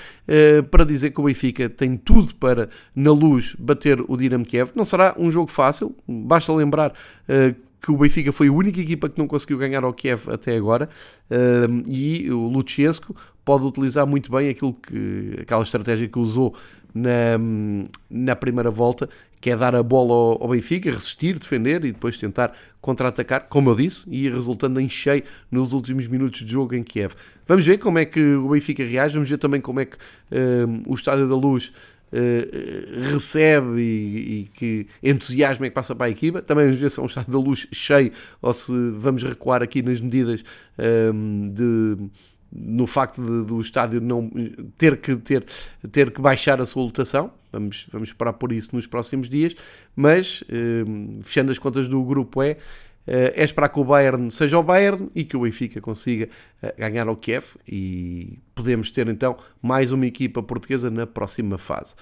para 0.69 0.83
dizer 0.83 1.11
que 1.11 1.21
o 1.21 1.23
Benfica 1.23 1.69
tem 1.69 1.95
tudo 1.95 2.35
para, 2.35 2.69
na 2.95 3.11
luz, 3.11 3.55
bater 3.57 4.01
o 4.07 4.17
Dinamo 4.17 4.45
Kiev, 4.45 4.71
não 4.75 4.83
será 4.83 5.15
um 5.17 5.31
jogo 5.31 5.49
fácil, 5.49 5.95
basta 6.07 6.53
lembrar 6.53 6.93
que 7.25 7.68
o 7.87 7.97
Benfica 7.97 8.31
foi 8.31 8.47
a 8.47 8.51
única 8.51 8.79
equipa 8.79 9.07
que 9.07 9.17
não 9.17 9.27
conseguiu 9.27 9.57
ganhar 9.57 9.83
ao 9.83 9.93
Kiev 9.93 10.29
até 10.29 10.55
agora 10.55 10.89
e 11.87 12.29
o 12.31 12.47
Luchesco 12.47 13.15
pode 13.45 13.63
utilizar 13.63 14.05
muito 14.05 14.31
bem 14.31 14.49
aquilo 14.49 14.73
que, 14.73 15.37
aquela 15.41 15.63
estratégia 15.63 16.07
que 16.07 16.19
usou 16.19 16.55
na, 16.93 17.37
na 18.09 18.35
primeira 18.35 18.69
volta, 18.69 19.09
que 19.41 19.49
é 19.49 19.55
dar 19.55 19.73
a 19.75 19.81
bola 19.81 20.37
ao, 20.41 20.47
Benfica, 20.49 20.91
resistir, 20.91 21.37
defender 21.37 21.85
e 21.85 21.91
depois 21.91 22.17
tentar 22.17 22.53
contra-atacar, 22.81 23.47
como 23.47 23.69
eu 23.69 23.75
disse, 23.75 24.13
e 24.13 24.29
resultando 24.29 24.79
em 24.79 24.89
cheio 24.89 25.23
nos 25.49 25.73
últimos 25.73 26.07
minutos 26.07 26.43
de 26.43 26.51
jogo 26.51 26.75
em 26.75 26.83
Kiev. 26.83 27.13
Vamos 27.47 27.65
ver 27.65 27.77
como 27.77 27.99
é 27.99 28.05
que 28.05 28.35
o 28.35 28.49
Benfica 28.49 28.83
reage, 28.83 29.13
vamos 29.13 29.29
ver 29.29 29.37
também 29.37 29.61
como 29.61 29.79
é 29.79 29.85
que 29.85 29.95
uh, 29.95 30.83
o 30.85 30.93
Estádio 30.93 31.27
da 31.27 31.35
Luz 31.35 31.71
Uh, 32.11 33.11
recebe 33.13 33.79
e, 33.79 34.39
e, 34.41 34.49
que 34.53 34.87
entusiasmo 35.03 35.65
é 35.65 35.69
que 35.69 35.75
passa 35.75 35.93
para 35.95 36.07
a 36.07 36.09
equipa. 36.09 36.41
Também 36.41 36.65
vamos 36.65 36.79
ver 36.79 36.89
se 36.89 36.99
é 36.99 37.03
um 37.03 37.05
estado 37.05 37.31
da 37.31 37.37
luz 37.37 37.67
cheio 37.71 38.11
ou 38.41 38.53
se 38.53 38.73
vamos 38.97 39.23
recuar 39.23 39.61
aqui 39.61 39.81
nas 39.81 40.01
medidas 40.01 40.43
um, 40.77 40.83
ehm, 40.83 41.53
de, 41.53 42.09
no 42.51 42.87
facto 42.87 43.21
de, 43.21 43.45
do 43.45 43.61
estádio 43.61 44.01
não 44.01 44.29
ter 44.77 44.97
que, 44.97 45.15
ter, 45.17 45.45
ter 45.91 46.11
que 46.11 46.19
baixar 46.19 46.59
a 46.59 46.65
sua 46.65 46.83
lotação. 46.83 47.31
Vamos, 47.51 47.87
vamos 47.91 48.09
esperar 48.09 48.33
por 48.33 48.51
isso 48.51 48.75
nos 48.75 48.87
próximos 48.87 49.29
dias. 49.29 49.55
Mas, 49.95 50.43
ehm, 50.49 51.19
fechando 51.21 51.51
as 51.51 51.59
contas 51.59 51.87
do 51.87 52.03
grupo 52.03 52.41
eh, 52.41 52.57
é 53.07 53.43
esperar 53.43 53.69
que 53.69 53.79
o 53.79 53.83
Bayern 53.83 54.29
seja 54.29 54.59
o 54.59 54.63
Bayern 54.63 55.09
e 55.15 55.25
que 55.25 55.35
o 55.35 55.41
Benfica 55.41 55.81
consiga 55.81 56.29
eh, 56.61 56.75
ganhar 56.77 57.07
ao 57.07 57.15
Kiev 57.15 57.55
e 57.67 58.37
podemos 58.53 58.91
ter 58.91 59.07
então 59.07 59.35
mais 59.61 59.91
uma 59.91 60.05
equipa 60.05 60.43
portuguesa 60.43 60.89
na 60.91 61.07
próxima 61.07 61.57
fase. 61.57 61.95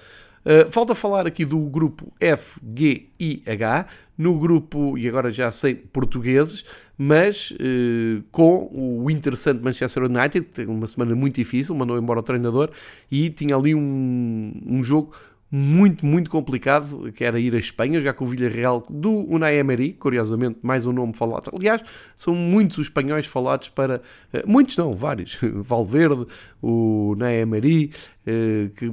Uh, 0.44 0.70
falta 0.70 0.94
falar 0.94 1.26
aqui 1.26 1.44
do 1.44 1.58
grupo 1.58 2.12
F, 2.20 2.60
G 2.74 3.06
e 3.18 3.42
H. 3.46 3.86
No 4.16 4.36
grupo, 4.36 4.98
e 4.98 5.08
agora 5.08 5.30
já 5.30 5.52
sei 5.52 5.76
portugueses, 5.76 6.64
mas 6.96 7.52
uh, 7.52 8.20
com 8.32 8.68
o 8.72 9.08
interessante 9.08 9.62
Manchester 9.62 10.04
United, 10.04 10.46
que 10.46 10.52
tem 10.52 10.66
uma 10.66 10.88
semana 10.88 11.14
muito 11.14 11.36
difícil, 11.36 11.72
mandou 11.76 11.96
embora 11.96 12.18
o 12.18 12.22
treinador 12.22 12.70
e 13.08 13.30
tinha 13.30 13.54
ali 13.54 13.76
um, 13.76 14.52
um 14.66 14.82
jogo 14.82 15.12
muito, 15.50 16.04
muito 16.04 16.30
complicado, 16.30 17.10
que 17.12 17.24
era 17.24 17.40
ir 17.40 17.54
à 17.54 17.58
Espanha, 17.58 17.98
jogar 17.98 18.12
com 18.12 18.24
o 18.24 18.28
Villarreal 18.28 18.84
do 18.88 19.10
Unai 19.10 19.56
Emery, 19.58 19.94
curiosamente, 19.94 20.58
mais 20.62 20.86
um 20.86 20.92
nome 20.92 21.14
falado. 21.14 21.50
Aliás, 21.54 21.82
são 22.14 22.34
muitos 22.34 22.76
os 22.78 22.86
espanhóis 22.86 23.26
falados 23.26 23.70
para... 23.70 24.02
Eh, 24.32 24.44
muitos 24.46 24.76
não, 24.76 24.94
vários. 24.94 25.38
Valverde, 25.62 26.26
o 26.60 27.12
Unai 27.12 27.40
Emery, 27.40 27.90
eh, 28.26 28.70
que 28.76 28.92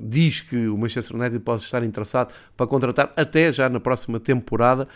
diz 0.00 0.40
que 0.40 0.68
o 0.68 0.78
Manchester 0.78 1.16
United 1.16 1.40
pode 1.40 1.64
estar 1.64 1.82
interessado 1.82 2.32
para 2.56 2.66
contratar 2.66 3.12
até 3.16 3.50
já 3.50 3.68
na 3.68 3.80
próxima 3.80 4.20
temporada 4.20 4.86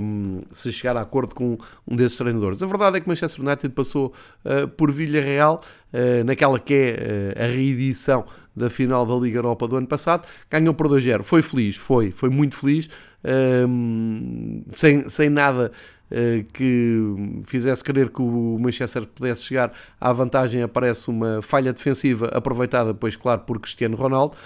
um, 0.00 0.42
se 0.52 0.72
chegar 0.72 0.96
a 0.96 1.00
acordo 1.00 1.34
com 1.34 1.56
um 1.86 1.96
desses 1.96 2.18
treinadores. 2.18 2.62
A 2.62 2.66
verdade 2.66 2.98
é 2.98 3.00
que 3.00 3.08
Manchester 3.08 3.44
United 3.44 3.68
passou 3.70 4.12
uh, 4.44 4.68
por 4.68 4.90
Villarreal, 4.90 5.60
uh, 5.92 6.24
naquela 6.24 6.58
que 6.58 6.74
é 6.74 7.34
uh, 7.38 7.42
a 7.44 7.46
reedição 7.46 8.24
da 8.54 8.70
final 8.70 9.04
da 9.04 9.14
Liga 9.14 9.38
Europa 9.38 9.68
do 9.68 9.76
ano 9.76 9.86
passado, 9.86 10.26
ganhou 10.50 10.72
por 10.72 10.88
2-0. 10.88 11.22
Foi 11.22 11.42
feliz, 11.42 11.76
foi, 11.76 12.10
foi 12.10 12.30
muito 12.30 12.56
feliz, 12.56 12.88
um, 13.68 14.62
sem, 14.72 15.08
sem 15.08 15.28
nada 15.28 15.72
que 16.52 17.02
fizesse 17.42 17.82
crer 17.82 18.10
que 18.10 18.22
o 18.22 18.56
Manchester 18.60 19.04
pudesse 19.08 19.42
chegar 19.42 19.72
à 20.00 20.12
vantagem, 20.12 20.62
aparece 20.62 21.10
uma 21.10 21.42
falha 21.42 21.72
defensiva 21.72 22.28
aproveitada, 22.28 22.94
pois 22.94 23.16
claro, 23.16 23.40
por 23.40 23.58
Cristiano 23.58 23.96
Ronaldo, 23.96 24.36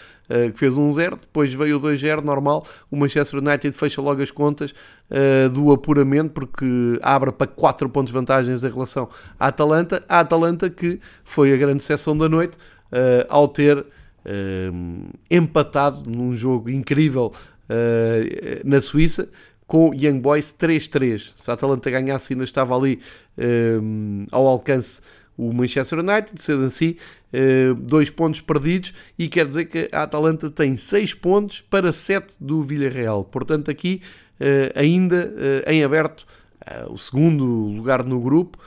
que 0.53 0.59
fez 0.59 0.75
1-0, 0.75 1.21
depois 1.21 1.53
veio 1.53 1.79
o 1.79 1.81
2-0, 1.81 2.23
normal, 2.23 2.65
o 2.91 2.97
Manchester 2.97 3.41
United 3.41 3.73
fecha 3.73 4.01
logo 4.01 4.23
as 4.23 4.31
contas 4.31 4.73
uh, 5.11 5.49
do 5.49 5.73
apuramento, 5.73 6.31
porque 6.31 6.99
abre 7.03 7.33
para 7.33 7.49
4 7.49 7.89
pontos 7.89 8.13
de 8.13 8.19
vantagens 8.19 8.63
em 8.63 8.71
relação 8.71 9.09
à 9.39 9.49
Atalanta, 9.49 10.05
a 10.09 10.21
Atalanta 10.21 10.71
que 10.71 11.01
foi 11.25 11.53
a 11.53 11.57
grande 11.57 11.83
sessão 11.83 12.17
da 12.17 12.29
noite, 12.29 12.57
uh, 12.93 13.27
ao 13.29 13.49
ter 13.49 13.79
uh, 13.79 15.09
empatado 15.29 16.09
num 16.09 16.33
jogo 16.33 16.71
incrível 16.71 17.33
na 18.65 18.83
Suíça, 18.83 19.31
com 19.65 19.95
Young 19.95 20.19
Boys 20.19 20.53
3-3. 20.53 21.31
Se 21.37 21.53
a 21.53 21.55
Atalanta 21.55 21.89
ganhasse 21.89 22.33
ainda 22.33 22.43
estava 22.43 22.77
ali 22.77 22.99
ao 24.33 24.45
alcance 24.49 25.01
o 25.41 25.55
Manchester 25.55 26.01
United, 26.01 26.31
sendo 26.37 26.65
assim, 26.65 26.97
eh, 27.33 27.73
dois 27.79 28.11
pontos 28.11 28.43
perdidos 28.43 28.93
e 29.19 29.27
quer 29.27 29.47
dizer 29.47 29.65
que 29.65 29.89
a 29.91 30.03
Atalanta 30.03 30.51
tem 30.51 30.77
seis 30.77 31.15
pontos 31.15 31.63
para 31.63 31.93
sete 31.93 32.35
do 32.39 32.63
Villarreal. 32.63 33.25
Portanto, 33.25 33.71
aqui 33.71 34.03
eh, 34.39 34.71
ainda 34.77 35.33
eh, 35.39 35.73
em 35.73 35.83
aberto 35.83 36.27
o 36.91 36.99
segundo 36.99 37.45
lugar 37.45 38.05
no 38.05 38.21
grupo. 38.21 38.59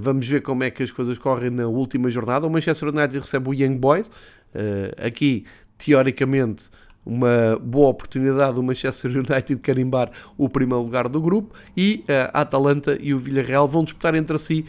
Vamos 0.00 0.26
ver 0.26 0.42
como 0.42 0.64
é 0.64 0.70
que 0.70 0.82
as 0.82 0.90
coisas 0.90 1.16
correm 1.18 1.50
na 1.50 1.66
última 1.66 2.10
jornada. 2.10 2.46
O 2.46 2.50
Manchester 2.50 2.88
United 2.88 3.20
recebe 3.20 3.48
o 3.48 3.54
Young 3.54 3.76
Boys. 3.76 4.10
Aqui, 4.98 5.46
teoricamente, 5.78 6.68
uma 7.08 7.58
boa 7.60 7.88
oportunidade 7.88 8.54
do 8.54 8.62
Manchester 8.62 9.10
United 9.10 9.56
carimbar 9.56 10.10
o 10.36 10.48
primeiro 10.48 10.82
lugar 10.84 11.08
do 11.08 11.20
grupo 11.20 11.54
e 11.74 12.04
a 12.06 12.42
Atalanta 12.42 12.98
e 13.00 13.14
o 13.14 13.18
Villarreal 13.18 13.66
vão 13.66 13.82
disputar 13.82 14.14
entre 14.14 14.38
si 14.38 14.66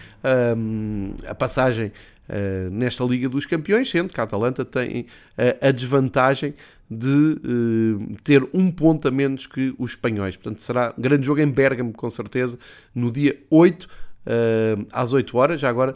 um, 0.57 1.13
a 1.27 1.35
passagem 1.35 1.91
uh, 2.29 2.69
nesta 2.71 3.03
Liga 3.03 3.27
dos 3.27 3.45
Campeões, 3.45 3.89
sendo 3.89 4.13
que 4.13 4.21
a 4.21 4.23
Atalanta 4.23 4.63
tem 4.63 5.01
uh, 5.01 5.67
a 5.67 5.71
desvantagem 5.71 6.53
de 6.89 7.07
uh, 7.07 8.15
ter 8.23 8.47
um 8.53 8.71
ponto 8.71 9.07
a 9.07 9.11
menos 9.11 9.45
que 9.45 9.75
os 9.77 9.91
espanhóis. 9.91 10.37
Portanto, 10.37 10.63
será 10.63 10.93
um 10.97 11.01
grande 11.01 11.25
jogo 11.25 11.41
em 11.41 11.51
Bergamo, 11.51 11.91
com 11.91 12.09
certeza, 12.09 12.57
no 12.95 13.11
dia 13.11 13.37
8 13.49 13.87
às 14.91 15.11
8 15.11 15.37
horas. 15.37 15.61
Já 15.61 15.69
agora 15.69 15.95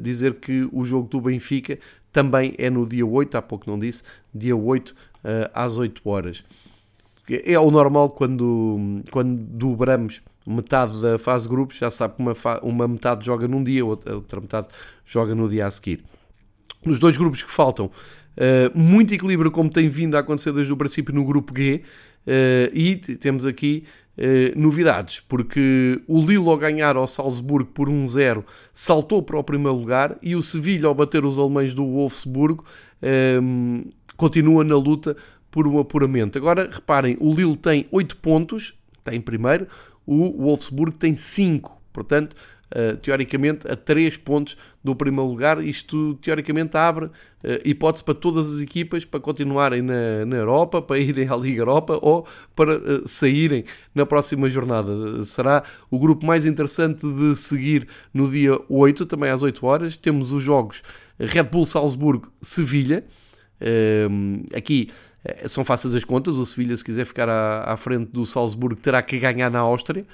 dizer 0.00 0.34
que 0.34 0.68
o 0.72 0.84
jogo 0.84 1.08
do 1.08 1.20
Benfica 1.20 1.78
também 2.10 2.54
é 2.58 2.68
no 2.68 2.84
dia 2.84 3.06
8, 3.06 3.36
há 3.36 3.42
pouco 3.42 3.70
não 3.70 3.78
disse, 3.78 4.02
dia 4.34 4.56
8 4.56 4.94
às 5.52 5.76
8 5.76 6.08
horas. 6.08 6.44
É 7.44 7.58
o 7.58 7.70
normal 7.70 8.10
quando, 8.10 9.02
quando 9.10 9.38
dobramos 9.38 10.22
metade 10.48 11.00
da 11.02 11.18
fase 11.18 11.44
de 11.44 11.50
grupos, 11.50 11.76
já 11.76 11.90
sabe 11.90 12.14
que 12.16 12.22
uma, 12.22 12.34
uma 12.62 12.88
metade 12.88 13.24
joga 13.24 13.46
num 13.46 13.62
dia, 13.62 13.84
outra, 13.84 14.14
outra 14.14 14.40
metade 14.40 14.68
joga 15.04 15.34
no 15.34 15.48
dia 15.48 15.66
a 15.66 15.70
seguir. 15.70 16.02
nos 16.84 16.98
dois 16.98 17.18
grupos 17.18 17.42
que 17.42 17.50
faltam, 17.50 17.86
uh, 17.86 18.78
muito 18.78 19.12
equilíbrio 19.12 19.50
como 19.50 19.68
tem 19.68 19.88
vindo 19.88 20.16
a 20.16 20.20
acontecer 20.20 20.52
desde 20.52 20.72
o 20.72 20.76
princípio 20.76 21.14
no 21.14 21.24
grupo 21.24 21.52
G, 21.54 21.82
uh, 22.26 22.70
e 22.72 22.96
temos 22.96 23.46
aqui 23.46 23.84
novidades, 24.56 25.20
porque 25.20 26.02
o 26.08 26.20
Lille 26.20 26.48
ao 26.48 26.56
ganhar 26.56 26.96
ao 26.96 27.06
Salzburgo 27.06 27.70
por 27.70 27.88
1-0 27.88 28.42
saltou 28.74 29.22
para 29.22 29.38
o 29.38 29.44
primeiro 29.44 29.78
lugar 29.78 30.18
e 30.20 30.34
o 30.34 30.42
Sevilha 30.42 30.88
ao 30.88 30.94
bater 30.94 31.24
os 31.24 31.38
alemães 31.38 31.72
do 31.72 31.86
Wolfsburgo 31.86 32.64
continua 34.18 34.64
na 34.64 34.76
luta 34.76 35.16
por 35.50 35.66
um 35.66 35.78
apuramento. 35.78 36.36
Agora, 36.36 36.68
reparem, 36.70 37.16
o 37.20 37.32
Lille 37.32 37.56
tem 37.56 37.86
8 37.90 38.18
pontos, 38.18 38.74
está 38.98 39.14
em 39.14 39.20
primeiro, 39.20 39.66
o 40.04 40.42
Wolfsburg 40.42 40.94
tem 40.96 41.16
5, 41.16 41.80
portanto, 41.92 42.34
uh, 42.74 42.96
teoricamente, 42.96 43.66
a 43.70 43.76
3 43.76 44.16
pontos 44.18 44.58
do 44.82 44.94
primeiro 44.96 45.30
lugar. 45.30 45.62
Isto, 45.64 46.14
teoricamente, 46.16 46.76
abre 46.76 47.06
uh, 47.06 47.10
hipótese 47.64 48.02
para 48.02 48.14
todas 48.14 48.52
as 48.52 48.60
equipas 48.60 49.04
para 49.04 49.20
continuarem 49.20 49.82
na, 49.82 50.26
na 50.26 50.36
Europa, 50.36 50.82
para 50.82 50.98
irem 50.98 51.28
à 51.28 51.36
Liga 51.36 51.62
Europa 51.62 51.98
ou 52.02 52.26
para 52.56 52.76
uh, 52.76 53.06
saírem 53.06 53.64
na 53.94 54.04
próxima 54.04 54.50
jornada. 54.50 55.24
Será 55.24 55.62
o 55.90 55.98
grupo 55.98 56.26
mais 56.26 56.44
interessante 56.44 57.06
de 57.06 57.36
seguir 57.36 57.86
no 58.12 58.28
dia 58.28 58.58
8, 58.68 59.06
também 59.06 59.30
às 59.30 59.44
8 59.44 59.64
horas. 59.64 59.96
Temos 59.96 60.32
os 60.32 60.42
jogos 60.42 60.82
Red 61.18 61.44
Bull 61.44 61.64
Salzburgo-Sevilha. 61.64 63.04
Aqui 64.56 64.88
é, 65.24 65.48
são 65.48 65.64
fáceis 65.64 65.94
as 65.94 66.04
contas. 66.04 66.36
O 66.36 66.46
Sevilha, 66.46 66.76
se 66.76 66.84
quiser 66.84 67.04
ficar 67.04 67.28
à, 67.28 67.72
à 67.72 67.76
frente 67.76 68.10
do 68.10 68.24
Salzburgo, 68.24 68.80
terá 68.80 69.02
que 69.02 69.18
ganhar 69.18 69.50
na 69.50 69.60
Áustria, 69.60 70.06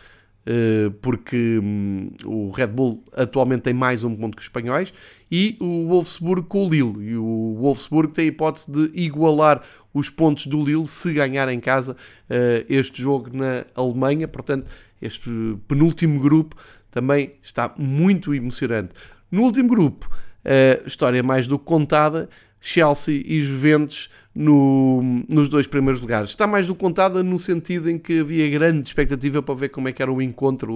eh, 0.47 0.91
porque 1.01 1.59
hum, 1.63 2.11
o 2.25 2.51
Red 2.51 2.69
Bull 2.69 3.03
atualmente 3.13 3.63
tem 3.63 3.75
mais 3.75 4.05
um 4.05 4.15
ponto 4.15 4.37
que 4.37 4.41
os 4.41 4.47
espanhóis, 4.47 4.93
e 5.31 5.57
o 5.61 5.87
Wolfsburg 5.89 6.47
com 6.49 6.67
o 6.67 6.69
Lille. 6.69 7.11
E 7.11 7.17
o 7.17 7.57
Wolfsburg 7.61 8.13
tem 8.13 8.27
a 8.27 8.29
hipótese 8.29 8.71
de 8.71 8.91
igualar 8.95 9.63
os 9.93 10.11
pontos 10.11 10.47
do 10.47 10.63
Lille 10.63 10.89
se 10.89 11.13
ganhar 11.13 11.49
em 11.49 11.61
casa 11.61 11.97
eh, 12.29 12.65
este 12.69 13.01
jogo 13.01 13.31
na 13.33 13.65
Alemanha. 13.75 14.29
Portanto, 14.29 14.71
este 15.01 15.31
penúltimo 15.69 16.21
grupo 16.21 16.57
também 16.91 17.35
está 17.43 17.75
muito 17.79 18.35
emocionante. 18.35 18.91
No 19.31 19.43
último 19.43 19.69
grupo, 19.69 20.09
a 20.45 20.87
história 20.87 21.23
mais 21.23 21.47
do 21.47 21.59
que 21.59 21.65
contada, 21.65 22.29
Chelsea 22.67 23.23
e 23.27 23.43
Juventus 23.43 24.09
no, 24.35 25.23
nos 25.29 25.51
dois 25.51 25.67
primeiros 25.67 26.01
lugares. 26.01 26.31
Está 26.31 26.47
mais 26.47 26.67
do 26.67 26.75
contada 26.75 27.23
no 27.23 27.39
sentido 27.39 27.91
em 27.91 27.99
que 27.99 28.21
havia 28.21 28.49
grande 28.49 28.89
expectativa 28.89 29.43
para 29.43 29.55
ver 29.55 29.69
como 29.69 29.87
é 29.87 29.93
que 29.93 30.01
era 30.01 30.11
o 30.11 30.23
encontro, 30.23 30.73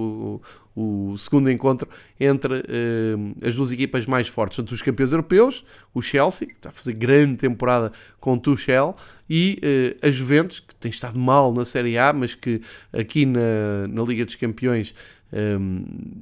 o, 0.75 1.11
o 1.11 1.17
segundo 1.17 1.49
encontro 1.49 1.89
entre 2.19 2.59
uh, 2.59 3.35
as 3.45 3.55
duas 3.55 3.71
equipas 3.71 4.05
mais 4.05 4.27
fortes, 4.27 4.59
entre 4.59 4.71
os 4.71 4.83
campeões 4.83 5.11
europeus, 5.11 5.65
o 5.91 5.99
Chelsea, 5.99 6.47
que 6.47 6.53
está 6.53 6.69
a 6.69 6.71
fazer 6.71 6.93
grande 6.93 7.37
temporada 7.37 7.91
com 8.19 8.33
o 8.33 8.39
Tuchel, 8.39 8.95
e 9.27 9.59
uh, 10.03 10.07
a 10.07 10.11
Juventus, 10.11 10.59
que 10.59 10.75
tem 10.75 10.91
estado 10.91 11.17
mal 11.17 11.51
na 11.51 11.65
Série 11.65 11.97
A, 11.97 12.13
mas 12.13 12.35
que 12.35 12.61
aqui 12.93 13.25
na, 13.25 13.87
na 13.89 14.03
Liga 14.03 14.23
dos 14.23 14.35
Campeões 14.35 14.93
eh, 15.31 15.57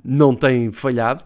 não 0.04 0.36
tem 0.36 0.72
falhado 0.72 1.24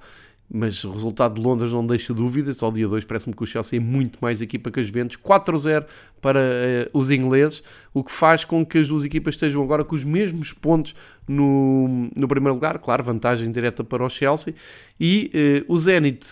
mas 0.54 0.84
o 0.84 0.92
resultado 0.92 1.36
de 1.36 1.42
Londres 1.42 1.72
não 1.72 1.86
deixa 1.88 2.14
dúvidas. 2.14 2.62
Ao 2.62 2.72
dia 2.72 2.88
2 2.88 3.06
parece-me 3.06 3.34
que 3.34 3.42
o 3.42 3.46
Chelsea 3.46 3.80
é 3.80 3.82
muito 3.82 4.20
mais 4.22 4.42
equipa 4.42 4.70
que 4.70 4.82
as 4.82 4.88
Juventus. 4.88 5.16
4-0 5.16 5.86
para 6.20 6.40
uh, 6.40 6.90
os 6.98 7.10
ingleses, 7.10 7.64
o 7.94 8.04
que 8.04 8.12
faz 8.12 8.44
com 8.44 8.66
que 8.66 8.78
as 8.78 8.88
duas 8.90 9.06
equipas 9.06 9.36
estejam 9.36 9.64
agora 9.64 9.86
com 9.86 9.96
os 9.96 10.04
mesmos 10.04 10.52
pontos 10.52 10.94
no, 11.26 12.10
no 12.18 12.28
primeiro 12.28 12.56
lugar. 12.56 12.78
Claro, 12.80 13.02
vantagem 13.02 13.50
direta 13.50 13.82
para 13.82 14.04
o 14.04 14.10
Chelsea. 14.10 14.54
E 15.00 15.64
uh, 15.68 15.74
o 15.74 15.78
Zenit 15.78 16.28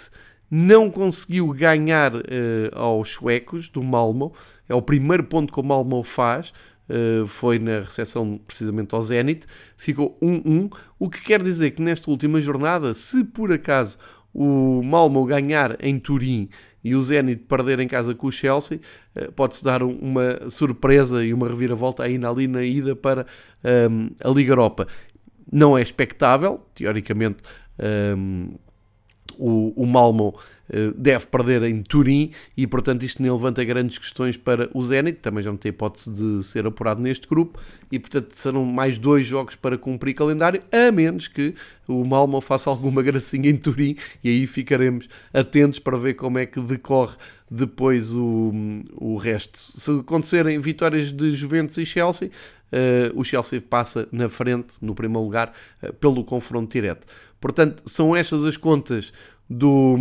não 0.52 0.92
conseguiu 0.92 1.48
ganhar 1.54 2.14
uh, 2.14 2.22
aos 2.74 3.10
suecos 3.10 3.70
do 3.70 3.82
Malmo. 3.82 4.34
É 4.68 4.76
o 4.76 4.82
primeiro 4.82 5.24
ponto 5.24 5.54
que 5.54 5.60
o 5.60 5.64
Malmo 5.64 6.04
faz. 6.04 6.54
Uh, 6.90 7.28
foi 7.28 7.60
na 7.60 7.82
recepção 7.82 8.40
precisamente 8.48 8.96
ao 8.96 9.02
Zenit, 9.02 9.46
ficou 9.78 10.18
1-1, 10.20 10.74
o 10.98 11.08
que 11.08 11.22
quer 11.22 11.44
dizer 11.44 11.72
que 11.72 11.84
nesta 11.84 12.10
última 12.10 12.42
jornada, 12.42 12.96
se 12.96 13.24
por 13.24 13.52
acaso 13.52 14.00
o 14.34 14.82
Malmo 14.82 15.24
ganhar 15.24 15.78
em 15.80 16.00
Turim 16.00 16.50
e 16.84 16.96
o 16.96 17.02
Zenit 17.02 17.44
perder 17.44 17.80
em 17.80 17.88
casa 17.88 18.16
com 18.16 18.26
o 18.26 18.32
Chelsea, 18.32 18.80
uh, 19.16 19.32
pode-se 19.34 19.64
dar 19.64 19.84
uma 19.84 20.50
surpresa 20.50 21.24
e 21.24 21.32
uma 21.32 21.48
reviravolta 21.48 22.02
ainda 22.02 22.28
ali 22.28 22.48
na 22.48 22.64
ida 22.64 22.96
para 22.96 23.28
um, 23.64 23.68
ehm, 23.70 24.10
a 24.24 24.30
Liga 24.30 24.54
Europa. 24.54 24.88
Não 25.52 25.78
é 25.78 25.84
expectável, 25.84 26.66
teoricamente 26.74 27.38
um, 27.78 27.86
ehm, 27.86 28.60
o, 29.38 29.84
o 29.84 29.86
Malmo 29.86 30.36
eh, 30.38 30.42
deve 30.96 31.26
perder 31.26 31.64
em 31.64 31.82
Turim 31.82 32.32
e, 32.56 32.68
portanto, 32.68 33.04
isto 33.04 33.22
nem 33.22 33.32
levanta 33.32 33.64
grandes 33.64 33.98
questões 33.98 34.38
para 34.38 34.70
o 34.74 34.82
Zenit, 34.82 35.20
também 35.20 35.44
já 35.44 35.50
não 35.50 35.58
tem 35.58 35.70
hipótese 35.70 36.12
de 36.14 36.44
ser 36.44 36.68
apurado 36.68 37.02
neste 37.02 37.28
grupo 37.28 37.60
e, 37.92 37.98
portanto, 37.98 38.32
serão 38.34 38.64
mais 38.66 38.98
dois 38.98 39.26
jogos 39.26 39.56
para 39.56 39.78
cumprir 39.78 40.14
calendário, 40.14 40.62
a 40.72 40.92
menos 40.92 41.28
que 41.28 41.56
o 41.88 42.06
Malmo 42.06 42.40
faça 42.40 42.70
alguma 42.70 43.02
gracinha 43.02 43.50
em 43.50 43.58
Turim 43.58 43.96
e 44.24 44.30
aí 44.30 44.48
ficaremos 44.48 45.10
atentos 45.34 45.80
para 45.80 45.98
ver 45.98 46.14
como 46.14 46.38
é 46.38 46.46
que 46.46 46.60
decorre 46.60 47.16
depois 47.50 48.16
o, 48.16 48.54
o 48.96 49.18
resto. 49.18 49.58
Se 49.58 50.00
acontecerem 50.00 50.60
vitórias 50.60 51.12
de 51.12 51.34
Juventus 51.34 51.78
e 51.78 51.86
Chelsea, 51.86 52.30
uh, 52.72 53.20
o 53.20 53.24
Chelsea 53.24 53.62
passa 53.62 54.08
na 54.12 54.30
frente, 54.30 54.74
no 54.82 54.94
primeiro 54.94 55.24
lugar, 55.24 55.54
uh, 55.82 55.92
pelo 55.94 56.24
confronto 56.24 56.72
direto. 56.72 57.08
Portanto, 57.40 57.84
são 57.86 58.16
estas 58.16 58.44
as 58.46 58.58
contas 58.58 59.14
do, 59.50 59.98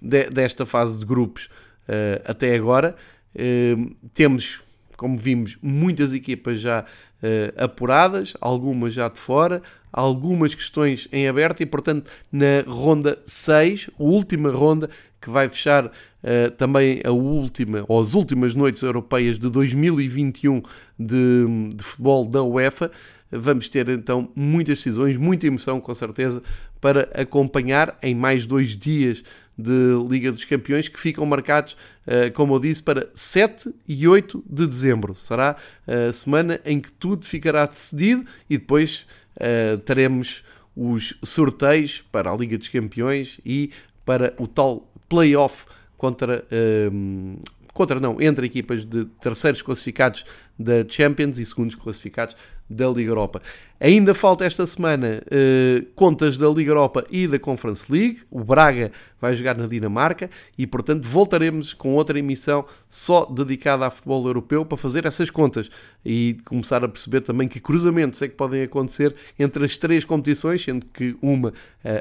de, 0.00 0.30
desta 0.30 0.66
fase 0.66 0.98
de 0.98 1.06
grupos 1.06 1.46
uh, 1.88 2.22
até 2.24 2.54
agora. 2.54 2.94
Uh, 3.34 3.94
temos, 4.12 4.60
como 4.96 5.16
vimos, 5.16 5.58
muitas 5.62 6.12
equipas 6.12 6.60
já 6.60 6.82
uh, 6.82 7.64
apuradas, 7.64 8.34
algumas 8.40 8.94
já 8.94 9.08
de 9.08 9.18
fora, 9.18 9.62
algumas 9.92 10.54
questões 10.54 11.08
em 11.12 11.28
aberto 11.28 11.62
e, 11.62 11.66
portanto, 11.66 12.10
na 12.32 12.64
ronda 12.66 13.18
6, 13.24 13.90
a 13.98 14.02
última 14.02 14.50
ronda, 14.50 14.90
que 15.20 15.30
vai 15.30 15.48
fechar 15.48 15.86
uh, 15.86 16.50
também 16.58 17.00
a 17.04 17.10
última, 17.10 17.84
ou 17.88 18.00
as 18.00 18.14
últimas 18.14 18.54
noites 18.54 18.82
europeias 18.82 19.38
de 19.38 19.48
2021 19.48 20.62
de, 20.98 21.74
de 21.74 21.84
futebol 21.84 22.26
da 22.26 22.42
UEFA, 22.42 22.90
vamos 23.38 23.68
ter 23.68 23.88
então 23.88 24.30
muitas 24.34 24.78
decisões, 24.78 25.16
muita 25.16 25.46
emoção 25.46 25.80
com 25.80 25.94
certeza 25.94 26.42
para 26.80 27.08
acompanhar 27.14 27.98
em 28.02 28.14
mais 28.14 28.46
dois 28.46 28.76
dias 28.76 29.24
de 29.56 29.94
Liga 30.08 30.32
dos 30.32 30.44
Campeões 30.44 30.88
que 30.88 30.98
ficam 30.98 31.24
marcados, 31.24 31.76
eh, 32.06 32.30
como 32.30 32.54
eu 32.54 32.58
disse, 32.58 32.82
para 32.82 33.08
7 33.14 33.72
e 33.86 34.06
8 34.06 34.44
de 34.48 34.66
dezembro. 34.66 35.14
Será 35.14 35.56
a 35.86 36.12
semana 36.12 36.60
em 36.64 36.80
que 36.80 36.90
tudo 36.90 37.24
ficará 37.24 37.64
decidido 37.64 38.24
e 38.50 38.58
depois 38.58 39.06
uh, 39.36 39.78
teremos 39.78 40.44
os 40.76 41.18
sorteios 41.22 42.04
para 42.10 42.30
a 42.30 42.36
Liga 42.36 42.58
dos 42.58 42.68
Campeões 42.68 43.40
e 43.46 43.70
para 44.04 44.34
o 44.38 44.46
tal 44.46 44.90
playoff 45.08 45.66
contra. 45.96 46.44
Uh, 46.50 47.38
contra 47.72 47.98
não, 47.98 48.22
entre 48.22 48.46
equipas 48.46 48.84
de 48.84 49.04
terceiros 49.20 49.60
classificados 49.60 50.24
da 50.56 50.88
Champions 50.88 51.38
e 51.38 51.44
segundos 51.44 51.74
classificados 51.74 52.36
da 52.68 52.88
Liga 52.88 53.10
Europa. 53.10 53.42
Ainda 53.80 54.14
falta 54.14 54.44
esta 54.44 54.64
semana 54.66 55.22
uh, 55.26 55.84
contas 55.94 56.38
da 56.38 56.48
Liga 56.48 56.70
Europa 56.70 57.04
e 57.10 57.26
da 57.26 57.38
Conference 57.38 57.90
League. 57.92 58.20
O 58.30 58.42
Braga 58.42 58.90
vai 59.20 59.34
jogar 59.34 59.58
na 59.58 59.66
Dinamarca 59.66 60.30
e, 60.56 60.66
portanto, 60.66 61.02
voltaremos 61.02 61.74
com 61.74 61.94
outra 61.94 62.18
emissão 62.18 62.64
só 62.88 63.26
dedicada 63.26 63.86
a 63.86 63.90
futebol 63.90 64.26
europeu 64.26 64.64
para 64.64 64.78
fazer 64.78 65.04
essas 65.04 65.28
contas 65.28 65.68
e 66.04 66.38
começar 66.44 66.84
a 66.84 66.88
perceber 66.88 67.22
também 67.22 67.48
que 67.48 67.60
cruzamentos 67.60 68.22
é 68.22 68.28
que 68.28 68.34
podem 68.34 68.62
acontecer 68.62 69.14
entre 69.38 69.64
as 69.64 69.76
três 69.76 70.04
competições, 70.04 70.62
sendo 70.62 70.86
que 70.86 71.16
uma 71.20 71.48
uh, 71.48 71.52